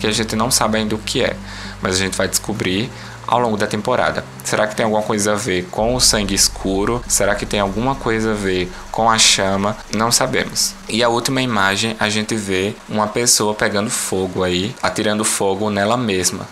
que 0.00 0.06
a 0.06 0.12
gente 0.12 0.34
não 0.34 0.50
sabe 0.50 0.78
ainda 0.78 0.94
o 0.94 0.98
que 0.98 1.22
é, 1.22 1.36
mas 1.80 1.94
a 1.94 1.98
gente 1.98 2.18
vai 2.18 2.28
descobrir 2.28 2.90
ao 3.26 3.40
longo 3.40 3.56
da 3.56 3.66
temporada. 3.66 4.24
Será 4.42 4.66
que 4.66 4.76
tem 4.76 4.84
alguma 4.84 5.02
coisa 5.02 5.32
a 5.32 5.36
ver 5.36 5.66
com 5.70 5.94
o 5.94 6.00
sangue 6.00 6.34
escuro? 6.34 7.02
Será 7.08 7.34
que 7.34 7.46
tem 7.46 7.60
alguma 7.60 7.94
coisa 7.94 8.32
a 8.32 8.34
ver 8.34 8.70
com 8.90 9.10
a 9.10 9.18
chama? 9.18 9.76
Não 9.94 10.12
sabemos. 10.12 10.74
E 10.88 11.02
a 11.02 11.08
última 11.08 11.42
imagem 11.42 11.96
a 11.98 12.08
gente 12.08 12.34
vê 12.34 12.74
uma 12.88 13.06
pessoa 13.06 13.54
pegando 13.54 13.90
fogo 13.90 14.42
aí, 14.42 14.74
atirando 14.82 15.24
fogo 15.24 15.70
nela 15.70 15.96
mesma. 15.96 16.46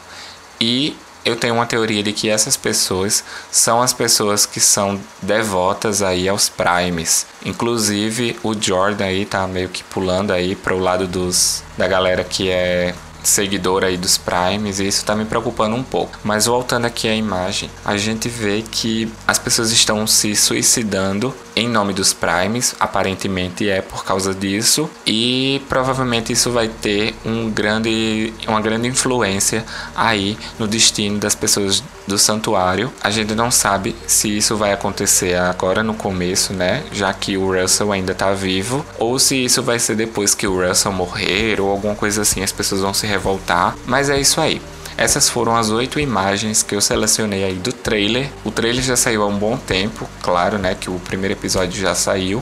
E 0.61 0.97
eu 1.25 1.37
tenho 1.37 1.55
uma 1.55 1.67
teoria 1.67 2.02
de 2.02 2.12
que 2.12 2.29
essas 2.29 2.57
pessoas 2.57 3.23
são 3.50 3.81
as 3.81 3.93
pessoas 3.93 4.45
que 4.45 4.61
são 4.61 5.00
devotas 5.21 6.02
aí 6.02 6.29
aos 6.29 6.49
primes. 6.49 7.26
Inclusive 7.45 8.37
o 8.43 8.55
Jordan 8.61 9.05
aí 9.05 9.25
tá 9.25 9.47
meio 9.47 9.69
que 9.69 9.85
pulando 9.85 10.33
aí 10.33 10.57
para 10.57 10.75
o 10.75 10.81
lado 10.81 11.07
dos 11.07 11.62
da 11.79 11.87
galera 11.87 12.25
que 12.25 12.50
é 12.50 12.95
seguidor 13.23 13.85
aí 13.85 13.97
dos 13.97 14.19
primes 14.19 14.79
e 14.79 14.87
isso 14.87 15.05
tá 15.05 15.14
me 15.14 15.25
preocupando 15.25 15.75
um 15.76 15.83
pouco. 15.83 16.19
Mas 16.25 16.47
voltando 16.47 16.85
aqui 16.85 17.09
à 17.09 17.14
imagem, 17.14 17.71
a 17.85 17.97
gente 17.97 18.29
vê 18.29 18.62
que 18.62 19.12
as 19.26 19.38
pessoas 19.38 19.71
estão 19.71 20.07
se 20.07 20.35
suicidando 20.35 21.35
em 21.54 21.68
nome 21.68 21.92
dos 21.92 22.12
Primes, 22.12 22.75
aparentemente 22.78 23.68
é 23.68 23.80
por 23.80 24.04
causa 24.04 24.35
disso, 24.35 24.88
e 25.06 25.61
provavelmente 25.68 26.32
isso 26.32 26.50
vai 26.50 26.68
ter 26.68 27.14
um 27.25 27.50
grande, 27.50 28.32
uma 28.47 28.61
grande 28.61 28.88
influência 28.88 29.64
aí 29.94 30.37
no 30.59 30.66
destino 30.66 31.18
das 31.18 31.35
pessoas 31.35 31.82
do 32.06 32.18
santuário. 32.18 32.92
A 33.02 33.11
gente 33.11 33.35
não 33.35 33.50
sabe 33.50 33.94
se 34.06 34.37
isso 34.37 34.56
vai 34.56 34.73
acontecer 34.73 35.37
agora 35.37 35.82
no 35.82 35.94
começo, 35.94 36.52
né? 36.52 36.82
Já 36.92 37.12
que 37.12 37.37
o 37.37 37.52
Russell 37.52 37.92
ainda 37.92 38.14
tá 38.14 38.32
vivo, 38.32 38.85
ou 38.99 39.18
se 39.18 39.44
isso 39.44 39.62
vai 39.62 39.78
ser 39.78 39.94
depois 39.94 40.35
que 40.35 40.47
o 40.47 40.66
Russell 40.66 40.92
morrer 40.92 41.61
ou 41.61 41.71
alguma 41.71 41.94
coisa 41.94 42.23
assim, 42.23 42.42
as 42.42 42.52
pessoas 42.52 42.80
vão 42.80 42.94
se 42.94 43.06
revoltar. 43.06 43.76
Mas 43.87 44.11
é 44.11 44.21
isso 44.21 44.40
aí. 44.40 44.61
Essas 45.02 45.28
foram 45.28 45.56
as 45.56 45.68
oito 45.71 45.99
imagens 45.99 46.62
que 46.62 46.76
eu 46.76 46.80
selecionei 46.80 47.42
aí 47.42 47.54
do 47.54 47.73
trailer. 47.73 48.30
O 48.44 48.52
trailer 48.52 48.85
já 48.85 48.94
saiu 48.94 49.25
há 49.25 49.26
um 49.26 49.37
bom 49.37 49.56
tempo, 49.56 50.09
claro, 50.23 50.59
né? 50.59 50.76
Que 50.76 50.88
o 50.88 50.97
primeiro 51.00 51.35
episódio 51.35 51.82
já 51.82 51.92
saiu. 51.92 52.40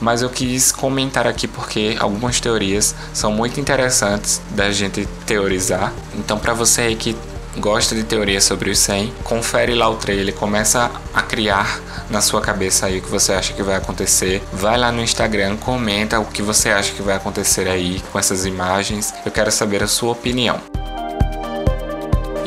Mas 0.00 0.22
eu 0.22 0.30
quis 0.30 0.70
comentar 0.70 1.26
aqui 1.26 1.48
porque 1.48 1.96
algumas 1.98 2.38
teorias 2.38 2.94
são 3.12 3.32
muito 3.32 3.58
interessantes 3.58 4.40
da 4.50 4.70
gente 4.70 5.04
teorizar. 5.26 5.92
Então, 6.14 6.38
para 6.38 6.54
você 6.54 6.82
aí 6.82 6.94
que 6.94 7.16
gosta 7.56 7.92
de 7.92 8.04
teorias 8.04 8.44
sobre 8.44 8.70
os 8.70 8.78
100, 8.78 9.12
confere 9.24 9.74
lá 9.74 9.88
o 9.88 9.96
trailer, 9.96 10.32
começa 10.32 10.88
a 11.12 11.22
criar 11.22 11.80
na 12.08 12.20
sua 12.20 12.40
cabeça 12.40 12.86
aí 12.86 12.98
o 13.00 13.02
que 13.02 13.10
você 13.10 13.32
acha 13.32 13.52
que 13.52 13.64
vai 13.64 13.74
acontecer. 13.74 14.44
Vai 14.52 14.78
lá 14.78 14.92
no 14.92 15.02
Instagram, 15.02 15.56
comenta 15.56 16.20
o 16.20 16.24
que 16.24 16.40
você 16.40 16.68
acha 16.68 16.92
que 16.92 17.02
vai 17.02 17.16
acontecer 17.16 17.66
aí 17.66 18.00
com 18.12 18.18
essas 18.20 18.46
imagens. 18.46 19.12
Eu 19.24 19.32
quero 19.32 19.50
saber 19.50 19.82
a 19.82 19.88
sua 19.88 20.12
opinião. 20.12 20.75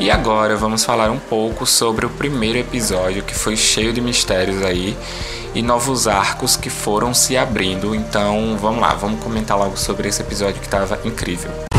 E 0.00 0.10
agora 0.10 0.56
vamos 0.56 0.82
falar 0.82 1.10
um 1.10 1.18
pouco 1.18 1.66
sobre 1.66 2.06
o 2.06 2.08
primeiro 2.08 2.56
episódio 2.56 3.22
que 3.22 3.34
foi 3.34 3.54
cheio 3.54 3.92
de 3.92 4.00
mistérios 4.00 4.64
aí 4.64 4.96
e 5.54 5.60
novos 5.60 6.08
arcos 6.08 6.56
que 6.56 6.70
foram 6.70 7.12
se 7.12 7.36
abrindo. 7.36 7.94
Então 7.94 8.56
vamos 8.58 8.80
lá, 8.80 8.94
vamos 8.94 9.22
comentar 9.22 9.58
logo 9.58 9.76
sobre 9.76 10.08
esse 10.08 10.22
episódio 10.22 10.58
que 10.58 10.66
estava 10.66 10.98
incrível. 11.04 11.69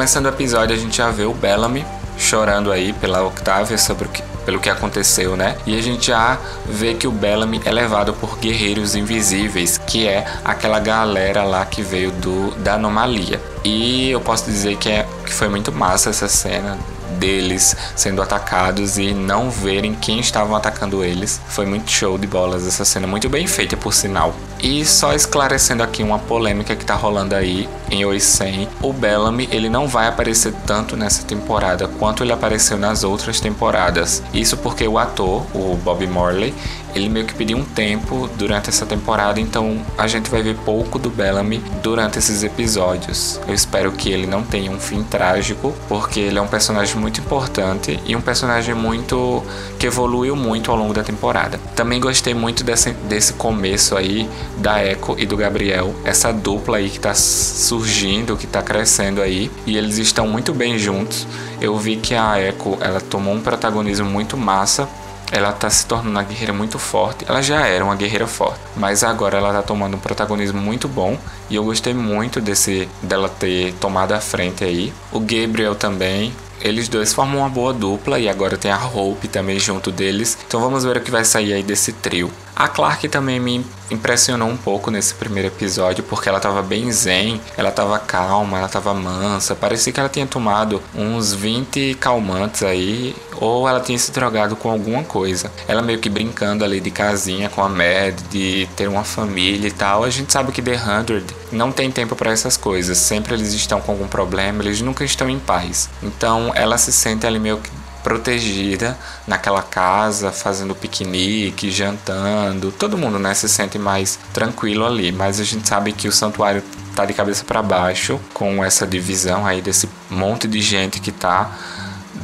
Começando 0.00 0.24
o 0.24 0.28
episódio, 0.30 0.74
a 0.74 0.78
gente 0.78 0.96
já 0.96 1.10
vê 1.10 1.26
o 1.26 1.34
Bellamy 1.34 1.84
chorando 2.16 2.72
aí 2.72 2.94
pela 2.94 3.22
Octavia 3.22 3.76
sobre 3.76 4.06
o 4.06 4.08
que, 4.08 4.22
pelo 4.46 4.58
que 4.58 4.70
aconteceu, 4.70 5.36
né? 5.36 5.58
E 5.66 5.78
a 5.78 5.82
gente 5.82 6.06
já 6.06 6.38
vê 6.64 6.94
que 6.94 7.06
o 7.06 7.12
Bellamy 7.12 7.60
é 7.66 7.70
levado 7.70 8.14
por 8.14 8.38
guerreiros 8.38 8.94
invisíveis, 8.94 9.76
que 9.76 10.08
é 10.08 10.26
aquela 10.42 10.80
galera 10.80 11.42
lá 11.42 11.66
que 11.66 11.82
veio 11.82 12.10
do 12.12 12.50
da 12.52 12.76
anomalia. 12.76 13.42
E 13.62 14.08
eu 14.10 14.22
posso 14.22 14.46
dizer 14.46 14.78
que, 14.78 14.88
é, 14.88 15.06
que 15.26 15.34
foi 15.34 15.50
muito 15.50 15.70
massa 15.70 16.08
essa 16.08 16.28
cena 16.28 16.78
deles 17.18 17.76
sendo 17.94 18.22
atacados 18.22 18.96
e 18.96 19.12
não 19.12 19.50
verem 19.50 19.94
quem 19.94 20.18
estavam 20.18 20.56
atacando 20.56 21.04
eles. 21.04 21.38
Foi 21.46 21.66
muito 21.66 21.90
show 21.90 22.16
de 22.16 22.26
bolas 22.26 22.66
essa 22.66 22.86
cena, 22.86 23.06
muito 23.06 23.28
bem 23.28 23.46
feita 23.46 23.76
por 23.76 23.92
sinal. 23.92 24.34
E 24.62 24.84
só 24.84 25.14
esclarecendo 25.14 25.82
aqui 25.82 26.02
uma 26.02 26.18
polêmica 26.18 26.76
que 26.76 26.84
tá 26.84 26.94
rolando 26.94 27.34
aí 27.34 27.68
em 27.90 28.04
Oisen, 28.04 28.68
o 28.82 28.92
Bellamy 28.92 29.48
ele 29.50 29.68
não 29.68 29.88
vai 29.88 30.06
aparecer 30.06 30.52
tanto 30.66 30.96
nessa 30.96 31.24
temporada 31.24 31.88
quanto 31.88 32.22
ele 32.22 32.32
apareceu 32.32 32.76
nas 32.76 33.02
outras 33.02 33.40
temporadas. 33.40 34.22
Isso 34.32 34.56
porque 34.56 34.86
o 34.86 34.98
ator, 34.98 35.44
o 35.54 35.76
Bob 35.76 36.06
Morley, 36.06 36.54
ele 36.94 37.08
meio 37.08 37.26
que 37.26 37.34
pediu 37.34 37.56
um 37.58 37.64
tempo 37.64 38.28
durante 38.36 38.68
essa 38.68 38.84
temporada, 38.84 39.40
então 39.40 39.80
a 39.96 40.06
gente 40.06 40.30
vai 40.30 40.42
ver 40.42 40.56
pouco 40.56 40.98
do 40.98 41.10
Bellamy 41.10 41.62
durante 41.82 42.18
esses 42.18 42.42
episódios. 42.42 43.40
Eu 43.46 43.54
espero 43.54 43.92
que 43.92 44.10
ele 44.10 44.26
não 44.26 44.42
tenha 44.42 44.70
um 44.70 44.80
fim 44.80 45.02
trágico, 45.02 45.74
porque 45.88 46.20
ele 46.20 46.38
é 46.38 46.42
um 46.42 46.48
personagem 46.48 46.96
muito 46.96 47.20
importante 47.20 48.00
e 48.04 48.14
um 48.16 48.20
personagem 48.20 48.74
muito 48.74 49.42
que 49.78 49.86
evoluiu 49.86 50.34
muito 50.36 50.70
ao 50.70 50.76
longo 50.76 50.92
da 50.92 51.02
temporada. 51.02 51.58
Também 51.74 52.00
gostei 52.00 52.34
muito 52.34 52.64
desse, 52.64 52.92
desse 53.08 53.34
começo 53.34 53.96
aí 53.96 54.28
da 54.60 54.84
Echo 54.84 55.16
e 55.18 55.26
do 55.26 55.36
Gabriel, 55.36 55.94
essa 56.04 56.32
dupla 56.32 56.76
aí 56.76 56.88
que 56.90 57.00
tá 57.00 57.14
surgindo, 57.14 58.36
que 58.36 58.46
tá 58.46 58.62
crescendo 58.62 59.20
aí, 59.20 59.50
e 59.66 59.76
eles 59.76 59.98
estão 59.98 60.28
muito 60.28 60.52
bem 60.52 60.78
juntos. 60.78 61.26
Eu 61.60 61.76
vi 61.78 61.96
que 61.96 62.14
a 62.14 62.40
Echo, 62.40 62.76
ela 62.80 63.00
tomou 63.00 63.34
um 63.34 63.40
protagonismo 63.40 64.08
muito 64.08 64.36
massa 64.36 64.88
ela 65.32 65.52
tá 65.52 65.70
se 65.70 65.86
tornando 65.86 66.10
uma 66.10 66.22
guerreira 66.22 66.52
muito 66.52 66.78
forte. 66.78 67.24
Ela 67.28 67.40
já 67.40 67.66
era 67.66 67.84
uma 67.84 67.94
guerreira 67.94 68.26
forte, 68.26 68.58
mas 68.76 69.04
agora 69.04 69.38
ela 69.38 69.52
tá 69.52 69.62
tomando 69.62 69.96
um 69.96 70.00
protagonismo 70.00 70.60
muito 70.60 70.88
bom 70.88 71.16
e 71.48 71.56
eu 71.56 71.64
gostei 71.64 71.94
muito 71.94 72.40
desse 72.40 72.88
dela 73.02 73.28
ter 73.28 73.72
tomado 73.74 74.12
a 74.12 74.20
frente 74.20 74.64
aí. 74.64 74.92
O 75.12 75.20
Gabriel 75.20 75.74
também, 75.74 76.32
eles 76.60 76.88
dois 76.88 77.12
formam 77.12 77.38
uma 77.38 77.48
boa 77.48 77.72
dupla 77.72 78.18
e 78.18 78.28
agora 78.28 78.56
tem 78.56 78.70
a 78.70 78.84
Hope 78.84 79.28
também 79.28 79.58
junto 79.58 79.90
deles. 79.90 80.38
Então 80.46 80.60
vamos 80.60 80.84
ver 80.84 80.96
o 80.96 81.00
que 81.00 81.10
vai 81.10 81.24
sair 81.24 81.52
aí 81.52 81.62
desse 81.62 81.92
trio. 81.92 82.30
A 82.54 82.68
Clark 82.68 83.08
também 83.08 83.40
me 83.40 83.64
impressionou 83.90 84.46
um 84.46 84.56
pouco 84.56 84.90
nesse 84.90 85.14
primeiro 85.14 85.48
episódio 85.48 86.04
porque 86.04 86.28
ela 86.28 86.38
tava 86.38 86.60
bem 86.60 86.92
zen, 86.92 87.40
ela 87.56 87.70
tava 87.70 87.98
calma, 87.98 88.58
ela 88.58 88.68
tava 88.68 88.92
mansa. 88.92 89.54
Parecia 89.54 89.92
que 89.92 89.98
ela 89.98 90.10
tinha 90.10 90.26
tomado 90.26 90.82
uns 90.94 91.32
20 91.32 91.94
calmantes 91.94 92.62
aí 92.62 93.16
ou 93.36 93.66
ela 93.66 93.80
tinha 93.80 93.98
se 93.98 94.12
drogado 94.12 94.56
com 94.56 94.70
alguma 94.70 95.02
coisa. 95.02 95.50
Ela 95.66 95.80
meio 95.80 95.98
que 95.98 96.10
brincando 96.10 96.62
ali 96.62 96.80
de 96.80 96.90
casinha 96.90 97.48
com 97.48 97.62
a 97.62 97.68
Mad, 97.68 98.20
de 98.30 98.68
ter 98.76 98.88
uma 98.88 99.04
família 99.04 99.68
e 99.68 99.72
tal. 99.72 100.04
A 100.04 100.10
gente 100.10 100.30
sabe 100.30 100.52
que 100.52 100.60
The 100.60 100.76
Hundred 100.76 101.39
não 101.52 101.72
tem 101.72 101.90
tempo 101.90 102.14
para 102.16 102.30
essas 102.30 102.56
coisas. 102.56 102.98
Sempre 102.98 103.34
eles 103.34 103.52
estão 103.52 103.80
com 103.80 103.92
algum 103.92 104.06
problema, 104.06 104.62
eles 104.62 104.80
nunca 104.80 105.04
estão 105.04 105.28
em 105.28 105.38
paz. 105.38 105.88
Então 106.02 106.52
ela 106.54 106.78
se 106.78 106.92
sente 106.92 107.26
ali 107.26 107.38
meio 107.38 107.58
que 107.58 107.70
protegida 108.02 108.98
naquela 109.26 109.62
casa, 109.62 110.32
fazendo 110.32 110.74
piquenique, 110.74 111.70
jantando. 111.70 112.72
Todo 112.72 112.96
mundo, 112.96 113.18
né, 113.18 113.34
se 113.34 113.48
sente 113.48 113.78
mais 113.78 114.18
tranquilo 114.32 114.86
ali, 114.86 115.12
mas 115.12 115.38
a 115.40 115.44
gente 115.44 115.68
sabe 115.68 115.92
que 115.92 116.08
o 116.08 116.12
santuário 116.12 116.62
tá 116.94 117.04
de 117.04 117.12
cabeça 117.12 117.44
para 117.44 117.62
baixo 117.62 118.18
com 118.32 118.64
essa 118.64 118.86
divisão 118.86 119.46
aí 119.46 119.62
desse 119.62 119.88
monte 120.08 120.48
de 120.48 120.60
gente 120.60 121.00
que 121.00 121.12
tá 121.12 121.52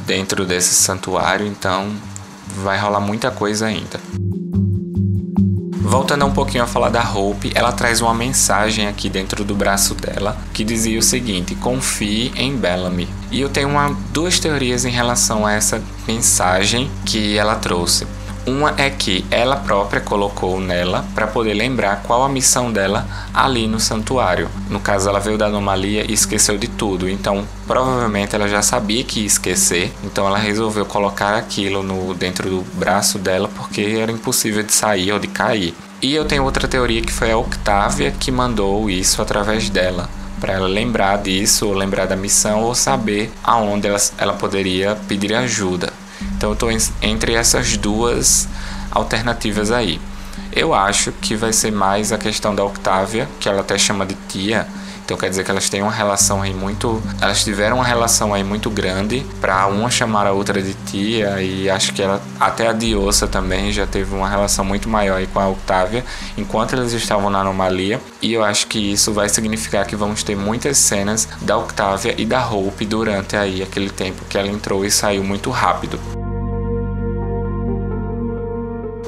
dentro 0.05 0.45
desse 0.45 0.73
santuário, 0.73 1.45
então 1.45 1.91
vai 2.63 2.77
rolar 2.77 2.99
muita 2.99 3.29
coisa 3.29 3.67
ainda. 3.67 3.99
Voltando 5.87 6.25
um 6.25 6.33
pouquinho 6.33 6.65
a 6.65 6.67
falar 6.67 6.89
da 6.89 7.01
Hope, 7.01 7.49
ela 7.55 7.71
traz 7.71 8.01
uma 8.01 8.13
mensagem 8.13 8.87
aqui 8.87 9.07
dentro 9.09 9.45
do 9.45 9.55
braço 9.55 9.95
dela 9.95 10.37
que 10.53 10.65
dizia 10.65 10.99
o 10.99 11.01
seguinte: 11.01 11.55
confie 11.55 12.29
em 12.35 12.57
Bellamy. 12.57 13.07
E 13.31 13.39
eu 13.39 13.47
tenho 13.47 13.69
uma, 13.69 13.95
duas 14.11 14.37
teorias 14.37 14.83
em 14.83 14.91
relação 14.91 15.45
a 15.45 15.53
essa 15.53 15.81
mensagem 16.05 16.91
que 17.05 17.37
ela 17.37 17.55
trouxe. 17.55 18.05
Uma 18.47 18.73
é 18.77 18.89
que 18.89 19.25
ela 19.29 19.57
própria 19.57 19.99
colocou 19.99 20.57
nela 20.57 21.05
para 21.13 21.27
poder 21.27 21.53
lembrar 21.53 22.01
qual 22.03 22.23
a 22.23 22.29
missão 22.29 22.71
dela 22.71 23.05
ali 23.33 23.67
no 23.67 23.77
santuário. 23.77 24.49
No 24.69 24.79
caso, 24.79 25.09
ela 25.09 25.19
veio 25.19 25.37
da 25.37 25.47
anomalia 25.47 26.09
e 26.09 26.13
esqueceu 26.13 26.57
de 26.57 26.69
tudo, 26.69 27.09
então 27.09 27.45
provavelmente 27.67 28.33
ela 28.33 28.47
já 28.47 28.61
sabia 28.61 29.03
que 29.03 29.19
ia 29.19 29.25
esquecer, 29.25 29.91
então 30.01 30.25
ela 30.25 30.37
resolveu 30.37 30.85
colocar 30.85 31.35
aquilo 31.35 31.83
no 31.83 32.13
dentro 32.13 32.49
do 32.49 32.61
braço 32.75 33.19
dela 33.19 33.49
porque 33.53 33.81
era 33.81 34.13
impossível 34.13 34.63
de 34.63 34.71
sair 34.71 35.11
ou 35.11 35.19
de 35.19 35.27
cair. 35.27 35.75
E 36.01 36.15
eu 36.15 36.23
tenho 36.23 36.45
outra 36.45 36.69
teoria 36.69 37.01
que 37.01 37.11
foi 37.11 37.29
a 37.29 37.37
Octavia 37.37 38.11
que 38.11 38.31
mandou 38.31 38.89
isso 38.89 39.21
através 39.21 39.69
dela 39.69 40.09
para 40.39 40.53
ela 40.53 40.67
lembrar 40.67 41.17
disso, 41.17 41.67
ou 41.67 41.73
lembrar 41.73 42.05
da 42.05 42.15
missão, 42.15 42.61
ou 42.61 42.75
saber 42.75 43.31
aonde 43.43 43.87
ela, 43.87 43.97
ela 44.17 44.33
poderia 44.33 44.95
pedir 45.07 45.33
ajuda. 45.33 45.91
Então 46.37 46.51
eu 46.51 46.53
estou 46.53 46.69
entre 47.01 47.33
essas 47.33 47.75
duas 47.77 48.47
alternativas 48.91 49.71
aí. 49.71 49.99
Eu 50.55 50.73
acho 50.73 51.11
que 51.11 51.35
vai 51.35 51.51
ser 51.51 51.71
mais 51.71 52.11
a 52.11 52.17
questão 52.17 52.53
da 52.53 52.63
Octávia, 52.63 53.27
que 53.39 53.49
ela 53.49 53.61
até 53.61 53.77
chama 53.77 54.05
de 54.05 54.15
tia. 54.27 54.67
Então 55.03 55.15
quer 55.15 55.29
dizer 55.29 55.45
que 55.45 55.49
elas 55.49 55.69
têm 55.69 55.81
uma 55.81 55.91
relação 55.91 56.41
aí 56.41 56.53
muito, 56.53 57.01
elas 57.21 57.41
tiveram 57.41 57.77
uma 57.77 57.85
relação 57.85 58.33
aí 58.33 58.43
muito 58.43 58.69
grande 58.69 59.25
para 59.39 59.65
uma 59.67 59.89
chamar 59.89 60.27
a 60.27 60.33
outra 60.33 60.61
de 60.61 60.73
tia 60.73 61.41
e 61.41 61.69
acho 61.69 61.93
que 61.93 62.01
ela 62.01 62.21
até 62.37 62.67
a 62.67 62.73
Diosa 62.73 63.25
também 63.25 63.71
já 63.71 63.87
teve 63.87 64.13
uma 64.13 64.27
relação 64.27 64.65
muito 64.65 64.89
maior 64.89 65.15
aí 65.15 65.25
com 65.25 65.39
a 65.39 65.47
Octávia 65.47 66.03
enquanto 66.37 66.75
eles 66.75 66.91
estavam 66.91 67.29
na 67.29 67.39
anomalia 67.39 68.01
e 68.21 68.33
eu 68.33 68.43
acho 68.43 68.67
que 68.67 68.79
isso 68.79 69.13
vai 69.13 69.29
significar 69.29 69.87
que 69.87 69.95
vamos 69.95 70.23
ter 70.23 70.35
muitas 70.35 70.77
cenas 70.77 71.25
da 71.39 71.57
Octávia 71.57 72.13
e 72.17 72.25
da 72.25 72.45
Hope 72.45 72.85
durante 72.85 73.37
aí 73.37 73.63
aquele 73.63 73.89
tempo 73.89 74.25
que 74.25 74.37
ela 74.37 74.49
entrou 74.49 74.83
e 74.83 74.91
saiu 74.91 75.23
muito 75.23 75.49
rápido. 75.51 75.97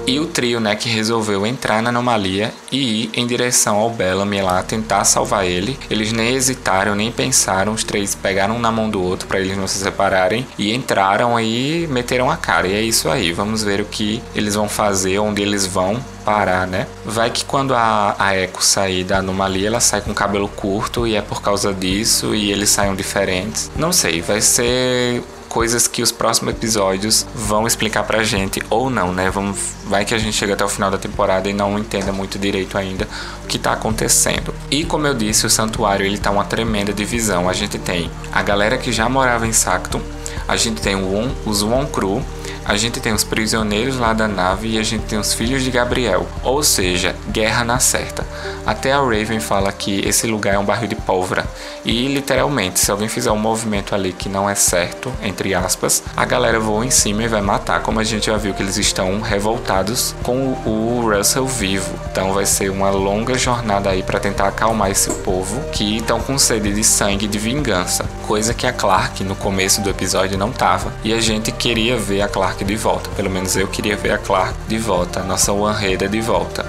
E 0.10 0.20
o 0.20 0.26
trio, 0.26 0.60
né, 0.60 0.76
que 0.76 0.90
resolveu 0.90 1.46
entrar 1.46 1.84
na 1.84 1.90
anomalia 1.90 2.52
e 2.72 3.04
ir 3.04 3.12
em 3.14 3.28
direção 3.28 3.76
ao 3.76 3.92
Bellamy 3.92 4.42
lá, 4.42 4.64
tentar 4.64 5.04
salvar 5.04 5.46
ele. 5.46 5.78
Eles 5.88 6.12
nem 6.12 6.34
hesitaram, 6.34 6.96
nem 6.96 7.12
pensaram, 7.12 7.74
os 7.74 7.84
três 7.84 8.16
pegaram 8.16 8.56
um 8.56 8.60
na 8.60 8.72
mão 8.72 8.90
do 8.90 9.00
outro 9.00 9.28
para 9.28 9.40
eles 9.40 9.56
não 9.56 9.68
se 9.68 9.78
separarem 9.78 10.48
e 10.58 10.74
entraram 10.74 11.38
aí, 11.38 11.88
meteram 11.92 12.32
a 12.32 12.38
cara. 12.38 12.68
E 12.68 12.74
é 12.74 12.82
isso 12.82 13.08
aí, 13.08 13.32
vamos 13.32 13.62
ver 13.62 13.82
o 13.82 13.86
que 13.86 14.20
eles 14.34 14.56
vão 14.56 14.68
fazer, 14.68 15.20
onde 15.20 15.44
eles 15.44 15.68
vão 15.68 16.04
parar, 16.26 16.66
né? 16.66 16.88
Vai 17.06 17.30
que 17.30 17.46
quando 17.46 17.76
a, 17.76 18.16
a 18.18 18.36
Echo 18.36 18.64
sair 18.64 19.04
da 19.04 19.20
anomalia, 19.20 19.68
ela 19.68 19.80
sai 19.80 20.02
com 20.02 20.12
cabelo 20.12 20.48
curto 20.48 21.06
e 21.06 21.16
é 21.16 21.22
por 21.22 21.40
causa 21.40 21.72
disso 21.72 22.34
e 22.34 22.52
eles 22.52 22.72
saiam 22.72 22.96
diferentes. 22.96 23.70
Não 23.76 23.94
sei, 23.94 24.24
vai 24.24 24.42
ser 24.42 25.22
coisas 25.50 25.88
que 25.88 26.02
os 26.02 26.12
próximos 26.12 26.54
episódios 26.54 27.26
vão 27.34 27.66
explicar 27.66 28.04
pra 28.04 28.24
gente 28.24 28.62
ou 28.70 28.90
não, 28.90 29.12
né? 29.12 29.30
Vamos, 29.30 29.58
vai 29.86 30.06
que 30.06 30.14
a 30.14 30.18
gente 30.18 30.34
chega 30.34 30.54
até 30.54 30.64
o 30.64 30.70
final 30.70 30.92
da 30.92 30.98
temporada 30.98 31.50
e 31.50 31.54
não 31.54 31.78
entenda 31.78 32.14
muito 32.14 32.38
direito 32.38 32.78
ainda 32.78 33.08
o 33.44 33.48
que 33.48 33.58
tá 33.58 33.74
acontecendo. 33.74 34.54
E 34.70 34.86
como 34.86 35.08
eu 35.08 35.14
disse, 35.14 35.46
o 35.46 35.50
santuário 35.50 36.06
ele 36.06 36.18
tá 36.18 36.30
uma 36.30 36.46
tremenda 36.46 36.94
divisão. 36.94 37.50
A 37.50 37.54
gente 37.54 37.80
tem 37.80 38.10
a 38.32 38.44
galera 38.44 38.78
que 38.78 38.92
já 38.92 39.10
morava 39.10 39.48
em 39.48 39.52
Sactum, 39.52 40.02
a 40.48 40.56
gente 40.56 40.82
tem 40.82 40.96
o, 40.96 41.32
os 41.46 41.64
One 41.64 41.88
Crew, 41.88 42.24
a 42.66 42.76
gente 42.78 43.00
tem 43.00 43.14
os 43.14 43.24
prisioneiros 43.24 43.98
lá 43.98 44.14
da 44.14 44.28
nave 44.28 44.70
e 44.70 44.80
a 44.80 44.84
gente 44.84 45.06
tem 45.06 45.20
os 45.20 45.34
filhos 45.34 45.64
de 45.64 45.72
Gabriel, 45.72 46.28
ou 46.44 46.64
seja, 46.64 47.16
guerra 47.30 47.64
na 47.64 47.80
certa. 47.80 48.26
Até 48.66 48.92
a 48.92 49.00
Raven 49.00 49.40
fala 49.40 49.72
que 49.72 50.02
esse 50.08 50.28
lugar 50.28 50.54
é 50.56 50.60
um 50.60 50.66
barril 50.66 50.88
de 50.88 50.96
pólvora 50.96 51.46
e 51.86 52.08
literalmente, 52.08 52.80
se 52.80 52.92
alguém 52.92 53.08
fizer 53.08 53.32
um 53.32 53.38
movimento 53.38 53.96
ali 53.96 54.12
que 54.14 54.28
não 54.28 54.50
é 54.50 54.56
certo, 54.56 55.12
entre 55.24 55.54
aspas, 55.54 56.04
a 56.16 56.26
galera 56.26 56.60
voa 56.60 56.86
em 56.86 56.92
cima 56.92 57.24
e 57.24 57.28
vai 57.28 57.42
matar, 57.42 57.82
como 57.82 58.00
a 58.00 58.04
gente 58.04 58.28
já 58.28 58.38
viu 58.38 58.54
que 58.54 58.62
eles 58.62 58.78
estão 58.78 59.22
revoltados 59.22 60.14
com 60.24 60.54
o 60.66 61.10
Russell 61.10 61.48
vivo. 61.48 61.94
Então 62.12 62.34
vai 62.34 62.46
ser 62.46 62.70
uma 62.70 62.90
longa 62.90 63.38
jornada 63.38 63.90
aí 63.90 64.04
para 64.04 64.20
tentar 64.20 64.48
acalmar 64.48 64.92
esse 64.92 65.10
povo 65.24 65.62
que 65.72 65.98
estão 65.98 66.20
com 66.20 66.38
sede 66.38 66.74
de 66.74 66.84
sangue 66.84 67.28
de 67.28 67.40
vingança, 67.40 68.06
coisa 68.28 68.54
que 68.54 68.68
a 68.68 68.74
Clark 68.74 69.24
no 69.24 69.36
começo 69.36 69.82
do 69.82 69.90
episódio 69.90 70.38
não 70.38 70.52
tava. 70.52 70.94
E 71.04 71.14
a 71.14 71.22
gente 71.22 71.52
queria 71.52 71.98
ver 71.98 72.22
a 72.22 72.28
Clark 72.28 72.39
de 72.66 72.76
volta, 72.76 73.10
pelo 73.12 73.30
menos 73.30 73.56
eu 73.56 73.68
queria 73.68 73.96
ver 73.96 74.12
a 74.12 74.18
Clark 74.18 74.54
de 74.68 74.78
volta, 74.78 75.24
nossa 75.24 75.52
One 75.52 75.98
de 75.98 76.22
volta. 76.22 76.66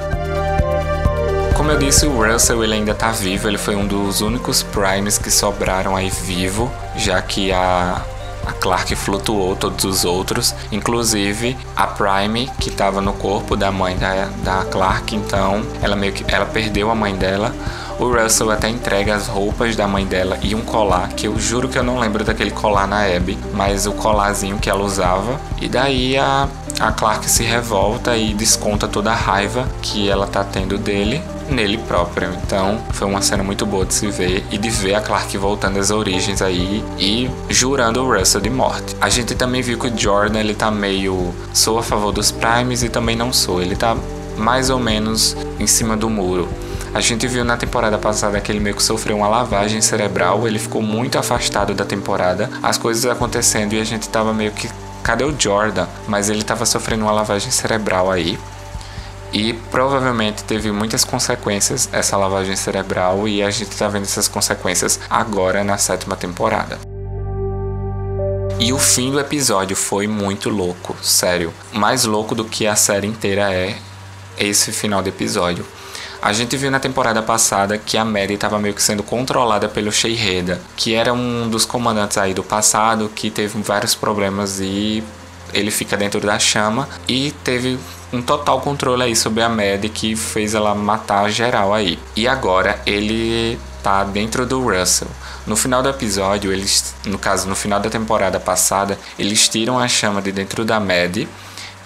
Como 1.56 1.70
eu 1.70 1.78
disse, 1.78 2.06
o 2.06 2.16
Russell 2.16 2.64
ele 2.64 2.74
ainda 2.74 2.94
tá 2.94 3.12
vivo, 3.12 3.48
ele 3.48 3.58
foi 3.58 3.76
um 3.76 3.86
dos 3.86 4.20
únicos 4.20 4.62
Primes 4.62 5.18
que 5.18 5.30
sobraram 5.30 5.94
aí 5.94 6.10
vivo, 6.10 6.70
já 6.96 7.20
que 7.20 7.52
a 7.52 8.02
a 8.46 8.52
Clark 8.52 8.94
flutuou 8.96 9.54
todos 9.54 9.84
os 9.84 10.04
outros, 10.04 10.54
inclusive 10.72 11.56
a 11.76 11.86
Prime 11.86 12.50
que 12.58 12.70
estava 12.70 13.00
no 13.00 13.12
corpo 13.12 13.56
da 13.56 13.70
mãe 13.70 13.96
da, 13.96 14.28
da 14.42 14.64
Clark, 14.64 15.14
então 15.14 15.62
ela 15.82 15.94
meio 15.94 16.12
que 16.12 16.24
ela 16.32 16.46
perdeu 16.46 16.90
a 16.90 16.94
mãe 16.94 17.14
dela. 17.14 17.54
O 18.00 18.10
Russell 18.10 18.50
até 18.50 18.66
entrega 18.66 19.14
as 19.14 19.26
roupas 19.26 19.76
da 19.76 19.86
mãe 19.86 20.06
dela 20.06 20.38
e 20.42 20.54
um 20.54 20.62
colar, 20.62 21.10
que 21.10 21.26
eu 21.26 21.38
juro 21.38 21.68
que 21.68 21.78
eu 21.78 21.84
não 21.84 21.98
lembro 21.98 22.24
daquele 22.24 22.50
colar 22.50 22.88
na 22.88 23.04
Abby, 23.04 23.38
mas 23.52 23.86
o 23.86 23.92
colarzinho 23.92 24.58
que 24.58 24.70
ela 24.70 24.82
usava. 24.82 25.38
E 25.60 25.68
daí 25.68 26.16
a, 26.16 26.48
a 26.80 26.92
Clark 26.92 27.28
se 27.30 27.42
revolta 27.42 28.16
e 28.16 28.32
desconta 28.32 28.88
toda 28.88 29.12
a 29.12 29.14
raiva 29.14 29.68
que 29.82 30.08
ela 30.08 30.26
tá 30.26 30.42
tendo 30.42 30.78
dele 30.78 31.22
nele 31.50 31.76
próprio. 31.76 32.30
Então 32.42 32.80
foi 32.92 33.06
uma 33.06 33.20
cena 33.20 33.42
muito 33.42 33.66
boa 33.66 33.84
de 33.84 33.92
se 33.92 34.06
ver 34.06 34.46
e 34.50 34.56
de 34.56 34.70
ver 34.70 34.94
a 34.94 35.02
Clark 35.02 35.36
voltando 35.36 35.78
às 35.78 35.90
origens 35.90 36.40
aí 36.40 36.82
e 36.98 37.30
jurando 37.50 38.02
o 38.02 38.18
Russell 38.18 38.40
de 38.40 38.48
morte. 38.48 38.96
A 38.98 39.10
gente 39.10 39.34
também 39.34 39.60
viu 39.60 39.78
que 39.78 39.88
o 39.88 39.98
Jordan 39.98 40.40
ele 40.40 40.54
tá 40.54 40.70
meio 40.70 41.34
sou 41.52 41.78
a 41.78 41.82
favor 41.82 42.12
dos 42.12 42.30
Primes 42.30 42.82
e 42.82 42.88
também 42.88 43.14
não 43.14 43.30
sou. 43.30 43.60
Ele 43.60 43.76
tá 43.76 43.94
mais 44.38 44.70
ou 44.70 44.78
menos 44.78 45.36
em 45.58 45.66
cima 45.66 45.98
do 45.98 46.08
muro. 46.08 46.48
A 46.92 47.00
gente 47.00 47.26
viu 47.28 47.44
na 47.44 47.56
temporada 47.56 47.96
passada 47.98 48.40
que 48.40 48.50
ele 48.50 48.58
meio 48.58 48.74
que 48.74 48.82
sofreu 48.82 49.16
uma 49.16 49.28
lavagem 49.28 49.80
cerebral, 49.80 50.46
ele 50.48 50.58
ficou 50.58 50.82
muito 50.82 51.18
afastado 51.18 51.72
da 51.72 51.84
temporada, 51.84 52.50
as 52.62 52.76
coisas 52.76 53.06
acontecendo 53.06 53.74
e 53.74 53.80
a 53.80 53.84
gente 53.84 54.08
tava 54.08 54.34
meio 54.34 54.50
que 54.50 54.68
cadê 55.02 55.24
o 55.24 55.34
Jordan? 55.38 55.86
Mas 56.08 56.28
ele 56.28 56.42
tava 56.42 56.66
sofrendo 56.66 57.04
uma 57.04 57.12
lavagem 57.12 57.50
cerebral 57.50 58.10
aí. 58.10 58.38
E 59.32 59.52
provavelmente 59.70 60.42
teve 60.42 60.72
muitas 60.72 61.04
consequências 61.04 61.88
essa 61.92 62.16
lavagem 62.16 62.56
cerebral 62.56 63.28
e 63.28 63.40
a 63.40 63.50
gente 63.50 63.76
tá 63.76 63.86
vendo 63.86 64.02
essas 64.02 64.26
consequências 64.26 64.98
agora 65.08 65.62
na 65.62 65.78
sétima 65.78 66.16
temporada. 66.16 66.78
E 68.58 68.72
o 68.72 68.78
fim 68.78 69.12
do 69.12 69.20
episódio 69.20 69.76
foi 69.76 70.08
muito 70.08 70.50
louco, 70.50 70.96
sério. 71.00 71.54
Mais 71.72 72.04
louco 72.04 72.34
do 72.34 72.44
que 72.44 72.66
a 72.66 72.74
série 72.74 73.06
inteira 73.06 73.52
é 73.52 73.76
esse 74.36 74.72
final 74.72 75.00
do 75.00 75.08
episódio. 75.08 75.64
A 76.22 76.34
gente 76.34 76.54
viu 76.54 76.70
na 76.70 76.78
temporada 76.78 77.22
passada 77.22 77.78
que 77.78 77.96
a 77.96 78.04
Maddie 78.04 78.34
estava 78.34 78.58
meio 78.58 78.74
que 78.74 78.82
sendo 78.82 79.02
controlada 79.02 79.70
pelo 79.70 79.90
Sheiheda, 79.90 80.60
que 80.76 80.94
era 80.94 81.14
um 81.14 81.48
dos 81.48 81.64
comandantes 81.64 82.18
aí 82.18 82.34
do 82.34 82.44
passado 82.44 83.10
que 83.14 83.30
teve 83.30 83.58
vários 83.62 83.94
problemas 83.94 84.60
e 84.60 85.02
ele 85.54 85.70
fica 85.70 85.96
dentro 85.96 86.20
da 86.20 86.38
chama 86.38 86.86
e 87.08 87.32
teve 87.42 87.78
um 88.12 88.20
total 88.20 88.60
controle 88.60 89.02
aí 89.02 89.16
sobre 89.16 89.42
a 89.42 89.48
Maddie 89.48 89.88
que 89.88 90.14
fez 90.14 90.54
ela 90.54 90.74
matar 90.74 91.30
geral 91.30 91.72
aí. 91.72 91.98
E 92.14 92.28
agora 92.28 92.78
ele 92.84 93.58
tá 93.82 94.04
dentro 94.04 94.44
do 94.44 94.60
Russell. 94.62 95.08
No 95.46 95.56
final 95.56 95.82
do 95.82 95.88
episódio, 95.88 96.52
eles, 96.52 96.94
no 97.06 97.18
caso, 97.18 97.48
no 97.48 97.56
final 97.56 97.80
da 97.80 97.88
temporada 97.88 98.38
passada, 98.38 98.98
eles 99.18 99.48
tiram 99.48 99.78
a 99.78 99.88
chama 99.88 100.20
de 100.20 100.32
dentro 100.32 100.66
da 100.66 100.78
Maddie 100.78 101.26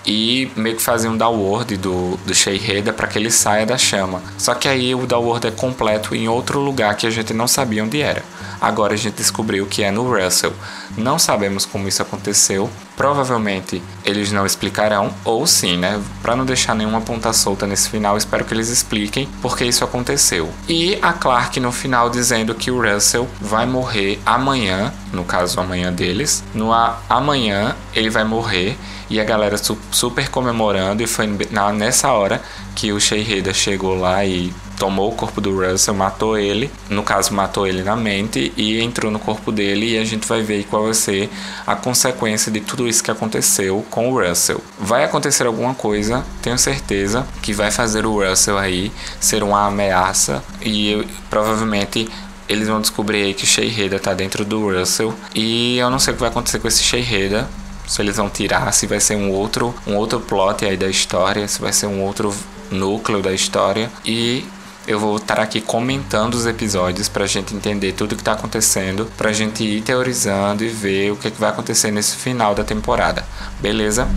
e 0.06 0.50
meio 0.56 0.76
que 0.76 0.82
fazem 0.82 1.10
um 1.10 1.16
downward 1.16 1.76
do, 1.76 2.16
do 2.18 2.34
Sheiheda 2.34 2.92
para 2.92 3.06
que 3.06 3.18
ele 3.18 3.30
saia 3.30 3.64
da 3.64 3.78
chama. 3.78 4.22
Só 4.36 4.54
que 4.54 4.68
aí 4.68 4.94
o 4.94 5.06
downward 5.06 5.46
é 5.46 5.50
completo 5.50 6.14
em 6.14 6.28
outro 6.28 6.60
lugar 6.60 6.94
que 6.96 7.06
a 7.06 7.10
gente 7.10 7.32
não 7.32 7.48
sabia 7.48 7.82
onde 7.82 8.00
era. 8.02 8.22
Agora 8.60 8.94
a 8.94 8.96
gente 8.96 9.14
descobriu 9.14 9.66
que 9.66 9.82
é 9.82 9.90
no 9.90 10.08
Russell. 10.08 10.52
Não 10.96 11.18
sabemos 11.18 11.66
como 11.66 11.88
isso 11.88 12.02
aconteceu. 12.02 12.70
Provavelmente 12.96 13.82
eles 14.04 14.30
não 14.30 14.46
explicarão, 14.46 15.12
ou 15.24 15.46
sim, 15.46 15.76
né? 15.76 16.00
Para 16.22 16.36
não 16.36 16.44
deixar 16.44 16.74
nenhuma 16.74 17.00
ponta 17.00 17.32
solta 17.32 17.66
nesse 17.66 17.88
final, 17.88 18.16
espero 18.16 18.44
que 18.44 18.54
eles 18.54 18.68
expliquem 18.68 19.28
porque 19.42 19.64
isso 19.64 19.82
aconteceu. 19.82 20.52
E 20.68 20.98
a 21.02 21.12
Clark 21.12 21.58
no 21.58 21.72
final 21.72 22.08
dizendo 22.08 22.54
que 22.54 22.70
o 22.70 22.80
Russell 22.80 23.28
vai 23.40 23.66
morrer 23.66 24.20
amanhã, 24.24 24.92
no 25.12 25.24
caso 25.24 25.58
amanhã 25.58 25.92
deles. 25.92 26.44
No 26.54 26.70
amanhã 27.08 27.74
ele 27.92 28.10
vai 28.10 28.24
morrer 28.24 28.78
e 29.10 29.20
a 29.20 29.24
galera 29.24 29.56
su 29.56 29.76
super 29.90 30.28
comemorando 30.28 31.02
e 31.02 31.06
foi 31.06 31.26
na, 31.50 31.72
nessa 31.72 32.12
hora 32.12 32.42
que 32.74 32.92
o 32.92 33.00
Sheiheda 33.00 33.52
chegou 33.52 33.96
lá 33.98 34.24
e 34.24 34.52
tomou 34.78 35.10
o 35.10 35.14
corpo 35.14 35.40
do 35.40 35.58
Russell, 35.60 35.94
matou 35.94 36.38
ele, 36.38 36.70
no 36.88 37.02
caso 37.02 37.32
matou 37.32 37.66
ele 37.66 37.82
na 37.82 37.96
mente 37.96 38.52
e 38.56 38.80
entrou 38.80 39.10
no 39.10 39.18
corpo 39.18 39.52
dele 39.52 39.92
e 39.92 39.98
a 39.98 40.04
gente 40.04 40.26
vai 40.26 40.42
ver 40.42 40.64
qual 40.64 40.84
vai 40.84 40.94
ser 40.94 41.30
a 41.66 41.74
consequência 41.74 42.50
de 42.50 42.60
tudo 42.60 42.88
isso 42.88 43.02
que 43.02 43.10
aconteceu 43.10 43.84
com 43.90 44.10
o 44.10 44.20
Russell. 44.20 44.60
Vai 44.78 45.04
acontecer 45.04 45.46
alguma 45.46 45.74
coisa, 45.74 46.24
tenho 46.42 46.58
certeza, 46.58 47.26
que 47.42 47.52
vai 47.52 47.70
fazer 47.70 48.06
o 48.06 48.22
Russell 48.22 48.58
aí 48.58 48.92
ser 49.20 49.42
uma 49.42 49.66
ameaça 49.66 50.42
e 50.60 51.06
provavelmente 51.30 52.08
eles 52.48 52.68
vão 52.68 52.80
descobrir 52.80 53.22
aí 53.22 53.34
que 53.34 53.46
Sheiheda 53.46 53.98
tá 53.98 54.12
dentro 54.12 54.44
do 54.44 54.70
Russell 54.70 55.14
e 55.34 55.78
eu 55.78 55.88
não 55.88 55.98
sei 55.98 56.12
o 56.12 56.16
que 56.16 56.20
vai 56.20 56.30
acontecer 56.30 56.58
com 56.58 56.68
esse 56.68 56.82
Sheiheda, 56.82 57.48
se 57.87 58.00
eles 58.00 58.16
vão 58.16 58.28
tirar, 58.28 58.72
se 58.72 58.87
vai 58.87 59.00
ser 59.00 59.16
um 59.16 59.30
outro, 59.30 59.74
um 59.87 59.96
outro 59.96 60.20
plot 60.20 60.64
aí 60.64 60.76
da 60.76 60.88
história, 60.88 61.46
se 61.48 61.60
vai 61.60 61.72
ser 61.72 61.87
um 61.87 62.02
outro 62.02 62.34
núcleo 62.70 63.22
da 63.22 63.32
história 63.32 63.90
e 64.04 64.44
eu 64.87 64.99
vou 64.99 65.16
estar 65.16 65.40
aqui 65.40 65.61
comentando 65.61 66.35
os 66.35 66.47
episódios 66.47 67.09
para 67.09 67.25
a 67.25 67.27
gente 67.27 67.55
entender 67.55 67.92
tudo 67.92 68.14
que 68.14 68.23
está 68.23 68.33
acontecendo, 68.33 69.11
para 69.16 69.31
a 69.31 69.33
gente 69.33 69.64
ir 69.64 69.83
teorizando 69.83 70.64
e 70.64 70.68
ver 70.68 71.12
o 71.12 71.16
que, 71.16 71.31
que 71.31 71.40
vai 71.40 71.51
acontecer 71.51 71.90
nesse 71.90 72.16
final 72.16 72.55
da 72.55 72.64
temporada, 72.64 73.25
beleza? 73.61 74.09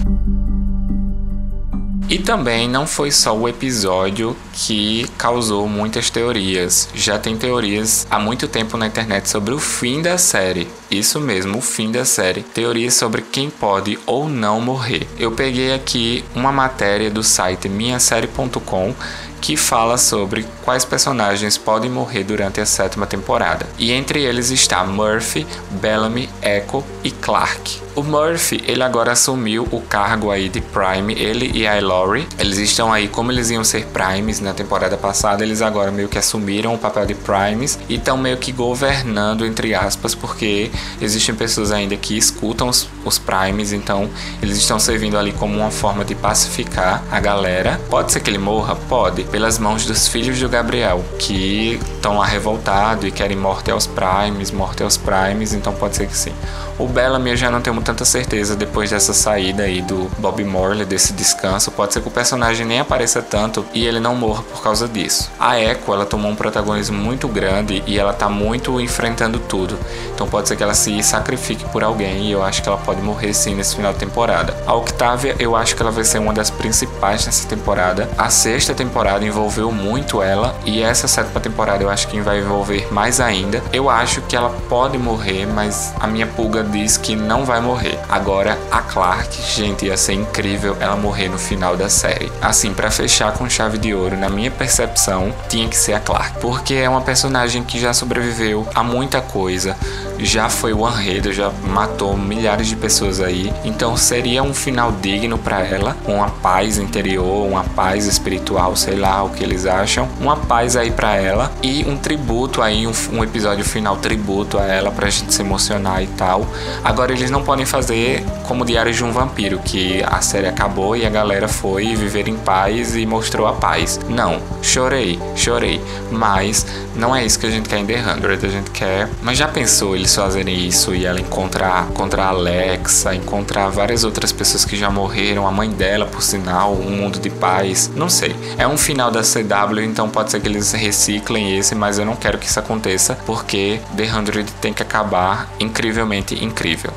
E 2.09 2.17
também 2.17 2.69
não 2.69 2.87
foi 2.87 3.11
só 3.11 3.35
o 3.35 3.49
episódio 3.49 4.33
que 4.53 5.05
causou 5.17 5.67
muitas 5.67 6.09
teorias. 6.09 6.87
Já 6.95 7.19
tem 7.19 7.35
teorias 7.35 8.07
há 8.09 8.17
muito 8.17 8.47
tempo 8.47 8.77
na 8.77 8.87
internet 8.87 9.27
sobre 9.27 9.53
o 9.53 9.59
fim 9.59 10.01
da 10.01 10.17
série. 10.17 10.69
Isso 10.89 11.19
mesmo, 11.19 11.57
o 11.57 11.61
fim 11.61 11.91
da 11.91 12.05
série. 12.05 12.43
Teorias 12.43 12.93
sobre 12.93 13.21
quem 13.21 13.49
pode 13.49 13.99
ou 14.05 14.29
não 14.29 14.61
morrer. 14.61 15.05
Eu 15.19 15.33
peguei 15.33 15.73
aqui 15.73 16.23
uma 16.33 16.49
matéria 16.49 17.11
do 17.11 17.21
site 17.21 17.67
minhasérie.com 17.67 18.95
que 19.41 19.55
fala 19.55 19.97
sobre 19.97 20.45
quais 20.63 20.85
personagens 20.85 21.57
podem 21.57 21.89
morrer 21.89 22.23
durante 22.23 22.59
a 22.59 22.65
sétima 22.65 23.05
temporada. 23.05 23.65
E 23.77 23.91
entre 23.91 24.23
eles 24.23 24.49
está 24.51 24.83
Murphy, 24.83 25.45
Bellamy, 25.71 26.29
Echo 26.41 26.83
e 27.03 27.11
Clark. 27.11 27.86
O 27.97 28.03
Murphy, 28.03 28.63
ele 28.67 28.83
agora 28.83 29.13
assumiu 29.13 29.67
o 29.71 29.81
cargo 29.81 30.29
aí 30.29 30.49
de 30.49 30.61
Prime, 30.61 31.15
ele 31.15 31.49
e 31.51 31.65
a 31.65 31.81
Laurie. 31.81 32.27
Eles 32.37 32.59
estão 32.59 32.93
aí, 32.93 33.07
como 33.07 33.31
eles 33.31 33.49
iam 33.49 33.63
ser 33.63 33.87
Primes 33.87 34.39
na 34.39 34.53
temporada 34.53 34.95
passada, 34.95 35.43
eles 35.43 35.63
agora 35.63 35.89
meio 35.89 36.07
que 36.07 36.19
assumiram 36.19 36.75
o 36.75 36.77
papel 36.77 37.07
de 37.07 37.15
Primes 37.15 37.79
e 37.89 37.95
estão 37.95 38.15
meio 38.15 38.37
que 38.37 38.51
governando, 38.51 39.43
entre 39.43 39.73
aspas, 39.73 40.13
porque 40.13 40.69
existem 41.01 41.33
pessoas 41.33 41.71
ainda 41.71 41.97
que 41.97 42.15
escutam 42.15 42.69
os, 42.69 42.87
os 43.03 43.17
Primes, 43.17 43.73
então 43.73 44.07
eles 44.43 44.57
estão 44.57 44.77
servindo 44.77 45.17
ali 45.17 45.33
como 45.33 45.57
uma 45.57 45.71
forma 45.71 46.05
de 46.05 46.13
pacificar 46.13 47.03
a 47.09 47.19
galera. 47.19 47.81
Pode 47.89 48.11
ser 48.11 48.19
que 48.19 48.29
ele 48.29 48.37
morra? 48.37 48.75
Pode, 48.75 49.23
pelas 49.23 49.57
mãos 49.57 49.87
dos 49.87 50.07
filhos 50.07 50.39
do 50.39 50.47
Gabriel, 50.47 51.03
que 51.17 51.79
estão 51.95 52.19
lá 52.19 52.27
revoltados 52.27 53.05
e 53.05 53.11
querem 53.11 53.35
morte 53.35 53.71
aos 53.71 53.87
Primes, 53.87 54.51
morte 54.51 54.83
aos 54.83 54.97
Primes, 54.97 55.53
então 55.53 55.73
pode 55.73 55.95
ser 55.95 56.05
que 56.05 56.15
sim. 56.15 56.33
O 56.77 56.87
Bellamy 56.87 57.31
eu 57.31 57.35
já 57.35 57.49
não 57.49 57.59
tenho 57.59 57.75
tanta 57.87 58.03
certeza 58.03 58.53
depois 58.53 58.89
dessa 58.89 59.13
saída 59.13 59.63
aí 59.63 59.81
do 59.81 60.11
Bob 60.17 60.43
Morley, 60.43 60.85
desse 60.85 61.13
descanso. 61.13 61.71
Pode 61.71 61.93
ser 61.93 62.01
que 62.01 62.09
o 62.09 62.11
personagem 62.11 62.65
nem 62.65 62.81
apareça 62.81 63.21
tanto 63.21 63.65
e 63.73 63.85
ele 63.85 64.01
não 64.01 64.13
morra 64.13 64.43
por 64.43 64.61
causa 64.61 64.89
disso. 64.89 65.31
A 65.39 65.57
Echo, 65.57 65.93
ela 65.93 66.05
tomou 66.05 66.29
um 66.29 66.35
protagonismo 66.35 66.97
muito 66.97 67.29
grande 67.29 67.81
e 67.87 67.97
ela 67.97 68.11
tá 68.11 68.27
muito 68.27 68.81
enfrentando 68.81 69.39
tudo. 69.39 69.79
Então 70.13 70.27
pode 70.27 70.49
ser 70.49 70.57
que 70.57 70.63
ela 70.63 70.73
se 70.73 71.01
sacrifique 71.01 71.63
por 71.69 71.81
alguém 71.81 72.25
e 72.25 72.31
eu 72.33 72.43
acho 72.43 72.61
que 72.61 72.67
ela 72.67 72.77
pode 72.77 73.01
morrer 73.01 73.33
sim 73.33 73.55
nesse 73.55 73.77
final 73.77 73.93
de 73.93 73.99
temporada. 73.99 74.53
A 74.65 74.73
Octavia, 74.73 75.33
eu 75.39 75.55
acho 75.55 75.73
que 75.73 75.81
ela 75.81 75.91
vai 75.91 76.03
ser 76.03 76.19
uma 76.19 76.33
das 76.33 76.49
principais 76.49 77.25
nessa 77.25 77.47
temporada. 77.47 78.09
A 78.17 78.29
sexta 78.29 78.73
temporada 78.73 79.25
envolveu 79.25 79.71
muito 79.71 80.21
ela 80.21 80.53
e 80.65 80.81
essa 80.83 81.07
sétima 81.07 81.39
temporada 81.39 81.81
eu 81.81 81.89
acho 81.89 82.09
que 82.09 82.19
vai 82.19 82.39
envolver 82.39 82.91
mais 82.91 83.21
ainda. 83.21 83.63
Eu 83.71 83.89
acho 83.89 84.21
que 84.23 84.35
ela 84.35 84.49
pode 84.67 84.97
morrer, 84.97 85.45
mas 85.45 85.93
a 86.01 86.05
minha 86.05 86.27
pulga 86.27 86.65
diz 86.65 86.97
que 86.97 87.15
não 87.15 87.45
vai 87.45 87.61
morrer. 87.61 87.76
Agora, 88.09 88.57
a 88.71 88.81
Clark, 88.81 89.41
gente, 89.55 89.85
ia 89.85 89.97
ser 89.97 90.13
incrível 90.13 90.77
ela 90.79 90.95
morrer 90.95 91.29
no 91.29 91.37
final 91.37 91.75
da 91.75 91.89
série. 91.89 92.31
Assim, 92.41 92.73
para 92.73 92.89
fechar 92.89 93.33
com 93.33 93.49
chave 93.49 93.77
de 93.77 93.93
ouro, 93.93 94.17
na 94.17 94.29
minha 94.29 94.51
percepção, 94.51 95.33
tinha 95.49 95.67
que 95.67 95.75
ser 95.75 95.93
a 95.93 95.99
Clark, 95.99 96.39
porque 96.39 96.73
é 96.73 96.89
uma 96.89 97.01
personagem 97.01 97.63
que 97.63 97.79
já 97.79 97.93
sobreviveu 97.93 98.67
a 98.73 98.83
muita 98.83 99.21
coisa, 99.21 99.75
já 100.19 100.49
foi 100.49 100.73
o 100.73 100.85
Anredo, 100.85 101.31
já 101.31 101.51
matou 101.67 102.17
milhares 102.17 102.67
de 102.67 102.75
pessoas 102.75 103.19
aí, 103.19 103.53
então 103.63 103.95
seria 103.95 104.41
um 104.41 104.53
final 104.53 104.91
digno 104.91 105.37
para 105.37 105.61
ela, 105.61 105.95
uma 106.07 106.29
paz 106.29 106.77
interior, 106.77 107.45
uma 107.47 107.63
paz 107.63 108.05
espiritual, 108.05 108.75
sei 108.75 108.95
lá 108.95 109.23
o 109.23 109.29
que 109.29 109.43
eles 109.43 109.65
acham, 109.65 110.07
uma 110.19 110.35
paz 110.35 110.75
aí 110.75 110.91
para 110.91 111.15
ela 111.15 111.51
e 111.61 111.85
um 111.85 111.97
tributo 111.97 112.61
aí, 112.61 112.87
um, 112.87 112.93
um 113.13 113.23
episódio 113.23 113.63
final 113.63 113.97
tributo 113.97 114.57
a 114.57 114.65
ela 114.65 114.91
pra 114.91 115.09
gente 115.09 115.33
se 115.33 115.41
emocionar 115.41 116.01
e 116.01 116.07
tal. 116.07 116.45
Agora 116.83 117.11
eles 117.11 117.29
não 117.29 117.43
podem 117.43 117.65
fazer 117.67 118.23
como 118.47 118.65
Diário 118.65 118.93
de 118.93 119.03
um 119.03 119.11
Vampiro, 119.11 119.59
que 119.59 120.01
a 120.03 120.21
série 120.21 120.47
acabou 120.47 120.95
e 120.95 121.05
a 121.05 121.09
galera 121.09 121.47
foi 121.47 121.95
viver 121.95 122.27
em 122.27 122.37
paz 122.37 122.95
e 122.95 123.05
mostrou 123.05 123.45
a 123.45 123.53
paz. 123.53 123.99
Não, 124.09 124.41
chorei, 124.61 125.19
chorei. 125.35 125.81
Mas 126.09 126.65
não 126.95 127.15
é 127.15 127.25
isso 127.25 127.37
que 127.37 127.45
a 127.45 127.49
gente 127.49 127.69
quer 127.69 127.77
em 127.77 127.85
The 127.85 128.01
Hundred, 128.01 128.45
a 128.45 128.49
gente 128.49 128.71
quer. 128.71 129.09
Mas 129.21 129.37
já 129.37 129.47
pensou 129.47 129.95
eles 129.95 130.15
fazerem 130.15 130.65
isso 130.65 130.95
e 130.95 131.05
ela 131.05 131.19
encontrar, 131.19 131.87
encontrar 131.89 132.25
a 132.25 132.29
Alexa, 132.29 133.13
encontrar 133.13 133.69
várias 133.69 134.03
outras 134.03 134.31
pessoas 134.31 134.65
que 134.65 134.75
já 134.75 134.89
morreram, 134.89 135.47
a 135.47 135.51
mãe 135.51 135.69
dela, 135.69 136.05
por 136.05 136.23
sinal, 136.23 136.73
um 136.73 136.91
mundo 136.91 137.19
de 137.19 137.29
paz? 137.29 137.91
Não 137.95 138.09
sei. 138.09 138.35
É 138.57 138.67
um 138.67 138.77
final 138.77 139.11
da 139.11 139.21
CW, 139.21 139.81
então 139.83 140.09
pode 140.09 140.31
ser 140.31 140.39
que 140.39 140.47
eles 140.47 140.71
reciclem 140.71 141.57
esse, 141.57 141.75
mas 141.75 141.99
eu 141.99 142.05
não 142.05 142.15
quero 142.15 142.37
que 142.37 142.47
isso 142.47 142.59
aconteça, 142.59 143.17
porque 143.25 143.79
The 143.95 144.11
Hundred 144.11 144.51
tem 144.61 144.73
que 144.73 144.81
acabar 144.81 145.49
incrivelmente 145.59 146.43
incrível. 146.43 146.91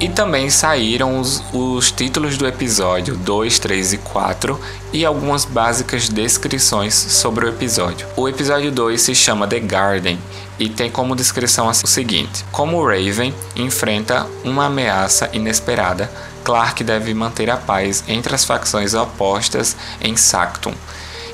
E 0.00 0.08
também 0.08 0.48
saíram 0.48 1.20
os, 1.20 1.44
os, 1.52 1.92
títulos 1.92 2.38
do 2.38 2.46
episódio 2.46 3.16
2, 3.16 3.58
3 3.58 3.92
e 3.92 3.98
4 3.98 4.58
e 4.94 5.04
algumas 5.04 5.44
básicas 5.44 6.08
descrições 6.08 6.94
sobre 6.94 7.44
o 7.44 7.48
episódio. 7.50 8.08
O 8.16 8.26
episódio 8.26 8.72
2 8.72 8.98
se 8.98 9.14
chama 9.14 9.46
The 9.46 9.60
Garden 9.60 10.18
e 10.58 10.70
tem 10.70 10.90
como 10.90 11.14
descrição 11.14 11.66
o 11.66 11.74
seguinte: 11.74 12.46
Como 12.50 12.82
Raven 12.82 13.34
enfrenta 13.54 14.26
uma 14.42 14.64
ameaça 14.66 15.28
inesperada, 15.34 16.10
Clark 16.42 16.82
deve 16.82 17.12
manter 17.12 17.50
a 17.50 17.58
paz 17.58 18.02
entre 18.08 18.34
as 18.34 18.46
facções 18.46 18.94
opostas 18.94 19.76
em 20.00 20.16
Sactum. 20.16 20.72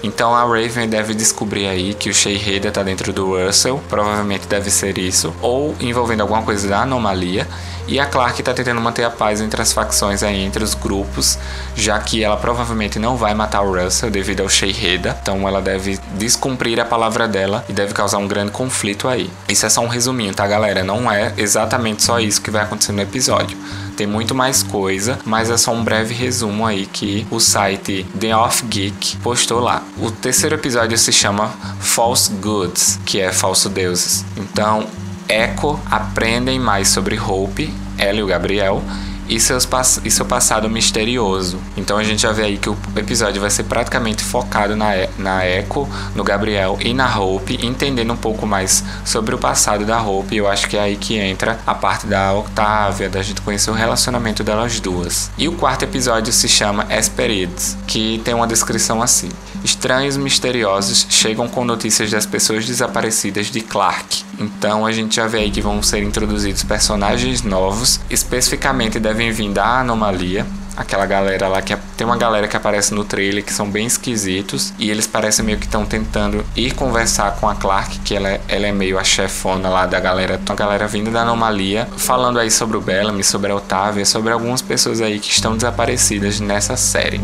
Então 0.03 0.35
a 0.35 0.43
Raven 0.43 0.89
deve 0.89 1.15
descobrir 1.15 1.67
aí 1.67 1.95
que 1.95 2.11
o 2.11 2.15
Sheiheda 2.15 2.69
está 2.69 2.83
dentro 2.83 3.13
do 3.13 3.37
Russell, 3.37 3.81
provavelmente 3.89 4.47
deve 4.47 4.71
ser 4.71 4.99
isso, 4.99 5.35
ou 5.41 5.75
envolvendo 5.81 6.21
alguma 6.21 6.43
coisa 6.43 6.69
da 6.69 6.83
anomalia. 6.83 7.47
E 7.87 8.01
a 8.01 8.07
Clark 8.07 8.41
está 8.41 8.53
tentando 8.53 8.81
manter 8.81 9.05
a 9.05 9.11
paz 9.11 9.41
entre 9.41 9.63
as 9.63 9.73
facções 9.73 10.23
aí, 10.23 10.43
entre 10.43 10.63
os 10.63 10.75
grupos, 10.75 11.39
já 11.75 11.99
que 11.99 12.23
ela 12.23 12.37
provavelmente 12.37 12.99
não 12.99 13.17
vai 13.17 13.35
matar 13.35 13.63
o 13.63 13.75
Russell 13.75 14.11
devido 14.11 14.41
ao 14.41 14.49
Sheiheda, 14.49 15.17
então 15.23 15.47
ela 15.47 15.63
deve 15.63 15.99
descumprir 16.15 16.81
a 16.81 16.85
palavra 16.85 17.29
dela 17.29 17.65
e 17.69 17.73
deve 17.73 17.95
causar 17.95 18.19
um 18.19 18.27
grande 18.27 18.51
conflito 18.51 19.09
aí. 19.09 19.31
Isso 19.49 19.67
é 19.67 19.69
só 19.69 19.81
um 19.81 19.89
resuminho, 19.89 20.35
tá 20.35 20.47
galera? 20.47 20.83
Não 20.83 21.11
é 21.11 21.33
exatamente 21.37 22.03
só 22.03 22.19
isso 22.19 22.41
que 22.41 22.51
vai 22.51 22.63
acontecer 22.63 22.93
no 22.93 23.03
episódio. 23.03 23.57
Tem 23.97 24.07
muito 24.07 24.35
mais 24.35 24.63
coisa, 24.63 25.19
mas 25.25 25.49
é 25.49 25.57
só 25.57 25.73
um 25.73 25.83
breve 25.83 26.13
resumo 26.13 26.67
aí 26.67 26.87
que 26.87 27.27
o 27.31 27.41
site 27.41 28.07
The 28.19 28.37
Off 28.37 28.65
Geek 28.67 29.17
postou 29.19 29.61
lá. 29.61 29.83
O 29.97 30.11
terceiro 30.11 30.57
episódio 30.57 30.99
se 30.99 31.13
chama 31.13 31.55
False 31.81 32.31
Goods, 32.33 32.99
que 33.07 33.21
é 33.21 33.33
falso 33.33 33.69
deuses. 33.71 34.25
Então, 34.37 34.87
Echo 35.29 35.81
aprendem 35.91 36.59
mais 36.59 36.89
sobre 36.89 37.19
Hope, 37.19 37.73
ela 37.99 38.19
e 38.19 38.23
o 38.23 38.27
Gabriel, 38.27 38.83
e, 39.29 39.41
seus 39.41 39.69
e 40.05 40.11
seu 40.11 40.25
passado 40.25 40.69
misterioso. 40.69 41.59
Então 41.77 41.99
a 41.99 42.05
gente 42.05 42.23
já 42.23 42.33
vê 42.33 42.45
aí 42.45 42.59
que 42.59 42.69
o 42.69 42.77
episódio 42.97 43.41
vai 43.41 43.51
ser 43.51 43.65
praticamente 43.65 44.23
focado 44.23 44.77
na, 44.77 44.93
na 45.19 45.47
Echo, 45.47 45.89
no 46.15 46.25
Gabriel 46.25 46.79
e 46.81 46.95
na 46.95 47.19
Hope, 47.19 47.59
entendendo 47.65 48.13
um 48.13 48.17
pouco 48.17 48.47
mais 48.47 48.85
sobre 49.05 49.35
o 49.35 49.39
passado 49.39 49.85
da 49.85 50.01
Hope. 50.01 50.37
Eu 50.37 50.49
acho 50.49 50.69
que 50.69 50.77
é 50.77 50.81
aí 50.81 50.97
que 50.97 51.17
entra 51.17 51.59
a 51.67 51.75
parte 51.75 52.07
da 52.07 52.33
Octavia, 52.33 53.09
da 53.09 53.23
gente 53.23 53.41
conhecer 53.41 53.71
o 53.71 53.75
relacionamento 53.75 54.43
delas 54.45 54.81
duas. 54.81 55.31
E 55.37 55.49
o 55.49 55.53
quarto 55.53 55.83
episódio 55.83 56.33
se 56.33 56.49
chama 56.49 56.87
Esperids, 56.91 57.77
que 57.87 58.21
tem 58.25 58.35
uma 58.35 58.47
descrição 58.47 59.03
assim. 59.03 59.29
Estranhos 59.67 60.17
misteriosos 60.17 61.09
chegam 61.11 61.49
com 61.49 61.65
notícias 61.65 62.09
das 62.09 62.25
pessoas 62.25 62.65
desaparecidas 62.65 63.47
de 63.47 63.61
Clark. 63.61 64.23
Então 64.39 64.87
a 64.87 64.93
gente 64.93 65.17
já 65.17 65.27
vê 65.27 65.39
aí 65.39 65.51
que 65.51 65.61
vão 65.61 65.83
ser 65.83 66.05
introduzidos 66.05 66.63
personagens 66.63 67.43
novos, 67.43 67.99
especificamente 68.09 69.01
devem 69.01 69.33
vir 69.33 69.51
da 69.51 69.81
anomalia, 69.81 70.47
aquela 70.77 71.05
galera 71.05 71.49
lá 71.49 71.61
que 71.61 71.77
tem 71.97 72.07
uma 72.07 72.17
galera 72.17 72.47
que 72.47 72.57
aparece 72.57 72.95
no 72.95 73.03
trailer 73.03 73.45
que 73.45 73.53
são 73.53 73.69
bem 73.69 73.89
esquisitos 73.89 74.73
e 74.79 74.89
eles 74.89 75.09
parecem 75.09 75.45
meio 75.45 75.59
que 75.59 75.67
estão 75.67 75.85
tentando 75.85 76.47
ir 76.55 76.73
conversar 76.73 77.33
com 77.33 77.49
a 77.49 77.57
Clark, 77.57 77.99
que 78.05 78.15
ela, 78.15 78.29
é, 78.29 78.41
ela 78.47 78.69
é 78.69 78.73
meio 78.73 78.97
a 79.01 79.03
chefona 79.03 79.69
lá 79.69 79.85
da 79.85 79.99
galera, 79.99 80.39
então 80.41 80.55
a 80.55 80.57
galera 80.57 80.87
vindo 80.87 81.11
da 81.11 81.23
anomalia, 81.23 81.89
falando 81.97 82.39
aí 82.39 82.53
sobre 82.53 82.77
o 82.77 82.81
Bellamy, 82.81 83.25
sobre 83.25 83.51
a 83.51 83.57
Otávia, 83.57 84.05
sobre 84.05 84.33
algumas 84.33 84.63
pessoas 84.63 85.01
aí 85.01 85.19
que 85.19 85.33
estão 85.33 85.57
desaparecidas 85.57 86.39
nessa 86.39 86.77
série. 86.77 87.21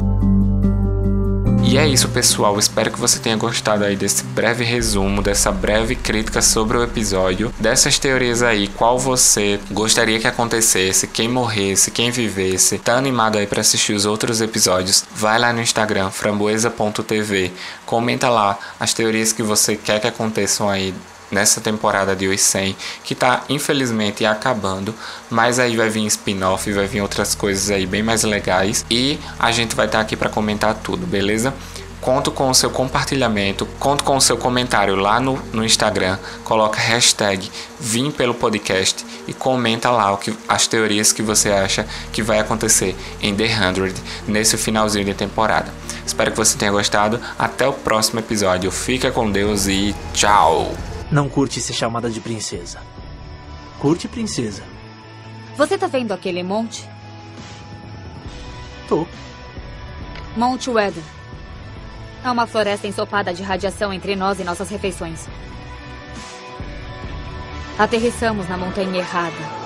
E 1.73 1.79
é 1.79 1.89
isso, 1.89 2.07
pessoal. 2.11 2.59
Espero 2.59 2.91
que 2.91 3.01
você 3.01 3.19
tenha 3.19 3.35
gostado 3.35 3.83
aí 3.83 3.97
desse 3.97 4.23
breve 4.25 4.63
resumo, 4.63 5.23
dessa 5.23 5.51
breve 5.51 5.95
crítica 5.97 6.43
sobre 6.43 6.77
o 6.77 6.83
episódio, 6.83 7.51
dessas 7.59 7.99
teorias 7.99 8.43
aí, 8.43 8.69
qual 8.69 8.99
você 8.99 9.59
gostaria 9.71 10.21
que 10.21 10.27
acontecesse, 10.27 11.07
quem 11.07 11.29
morresse, 11.29 11.91
quem 11.91 12.11
vivesse. 12.11 12.79
Tá 12.79 12.99
animado 12.99 13.39
aí 13.39 13.47
para 13.47 13.63
assistir 13.63 13.95
os 13.95 14.05
outros 14.05 14.43
episódios? 14.43 15.03
Vai 15.17 15.39
lá 15.39 15.51
no 15.51 15.63
Instagram 15.63 16.11
framboesa.tv, 16.11 17.51
comenta 17.87 18.29
lá 18.29 18.59
as 18.79 18.93
teorias 18.93 19.33
que 19.33 19.43
você 19.43 19.75
quer 19.75 19.99
que 19.99 20.07
aconteçam 20.07 20.69
aí 20.69 20.93
nessa 21.33 21.61
temporada 21.61 22.15
de 22.15 22.29
Os 22.29 22.41
100, 22.41 22.77
que 23.03 23.15
tá 23.15 23.43
infelizmente 23.49 24.25
acabando, 24.25 24.95
mas 25.31 25.59
aí 25.59 25.77
vai 25.77 25.89
vir 25.89 26.07
spin-off, 26.07 26.71
vai 26.73 26.87
vir 26.87 27.01
outras 27.01 27.35
coisas 27.35 27.71
aí 27.71 27.87
bem 27.87 28.03
mais 28.03 28.23
legais 28.23 28.85
e 28.91 29.19
a 29.39 29.51
gente 29.51 29.75
vai 29.75 29.87
estar 29.87 29.99
tá 29.99 30.03
aqui 30.03 30.17
para 30.17 30.29
comentar 30.29 30.75
tudo, 30.75 31.07
beleza? 31.07 31.53
Conto 32.01 32.33
com 32.33 32.51
o 32.51 32.55
seu 32.55 32.69
compartilhamento, 32.69 33.65
conto 33.79 34.03
com 34.03 34.17
o 34.17 34.21
seu 34.21 34.37
comentário 34.37 34.97
lá 34.97 35.21
no, 35.21 35.41
no 35.53 35.65
Instagram, 35.65 36.19
coloca 36.43 36.81
hashtag 36.81 37.49
Vim 37.79 38.11
pelo 38.11 38.35
podcast 38.35 39.07
e 39.27 39.33
comenta 39.33 39.89
lá 39.89 40.13
o 40.13 40.17
que, 40.17 40.37
as 40.49 40.67
teorias 40.67 41.13
que 41.13 41.23
você 41.23 41.51
acha 41.51 41.87
que 42.13 42.21
vai 42.21 42.41
acontecer 42.41 42.97
em 43.21 43.35
The 43.35 43.49
100 43.49 43.95
nesse 44.27 44.57
finalzinho 44.57 45.05
de 45.05 45.15
temporada. 45.15 45.73
Espero 46.05 46.33
que 46.33 46.37
você 46.37 46.59
tenha 46.59 46.73
gostado. 46.73 47.21
Até 47.39 47.67
o 47.67 47.73
próximo 47.73 48.21
episódio. 48.21 48.71
Fica 48.71 49.11
com 49.11 49.31
Deus 49.31 49.67
e 49.67 49.95
tchau! 50.13 50.92
Não 51.13 51.29
curte 51.29 51.61
ser 51.61 51.75
chamada 51.75 52.09
de 52.09 52.23
princesa. 52.23 52.81
Curte 53.79 54.09
princesa. 54.09 54.63
Você 55.59 55.77
tá 55.77 55.87
vendo 55.87 56.13
aquele 56.13 56.43
monte? 56.43 56.89
Tô. 58.89 59.07
Monte 60.35 60.71
Weather. 60.71 61.03
É 62.25 62.31
uma 62.31 62.47
floresta 62.47 62.87
ensopada 62.87 63.35
de 63.35 63.43
radiação 63.43 63.93
entre 63.93 64.17
nós 64.17 64.41
e 64.41 64.45
nossas 64.45 64.71
refeições. 64.71 65.29
Aterrissamos 67.79 68.49
na 68.49 68.57
montanha 68.57 69.01
errada. 69.01 69.63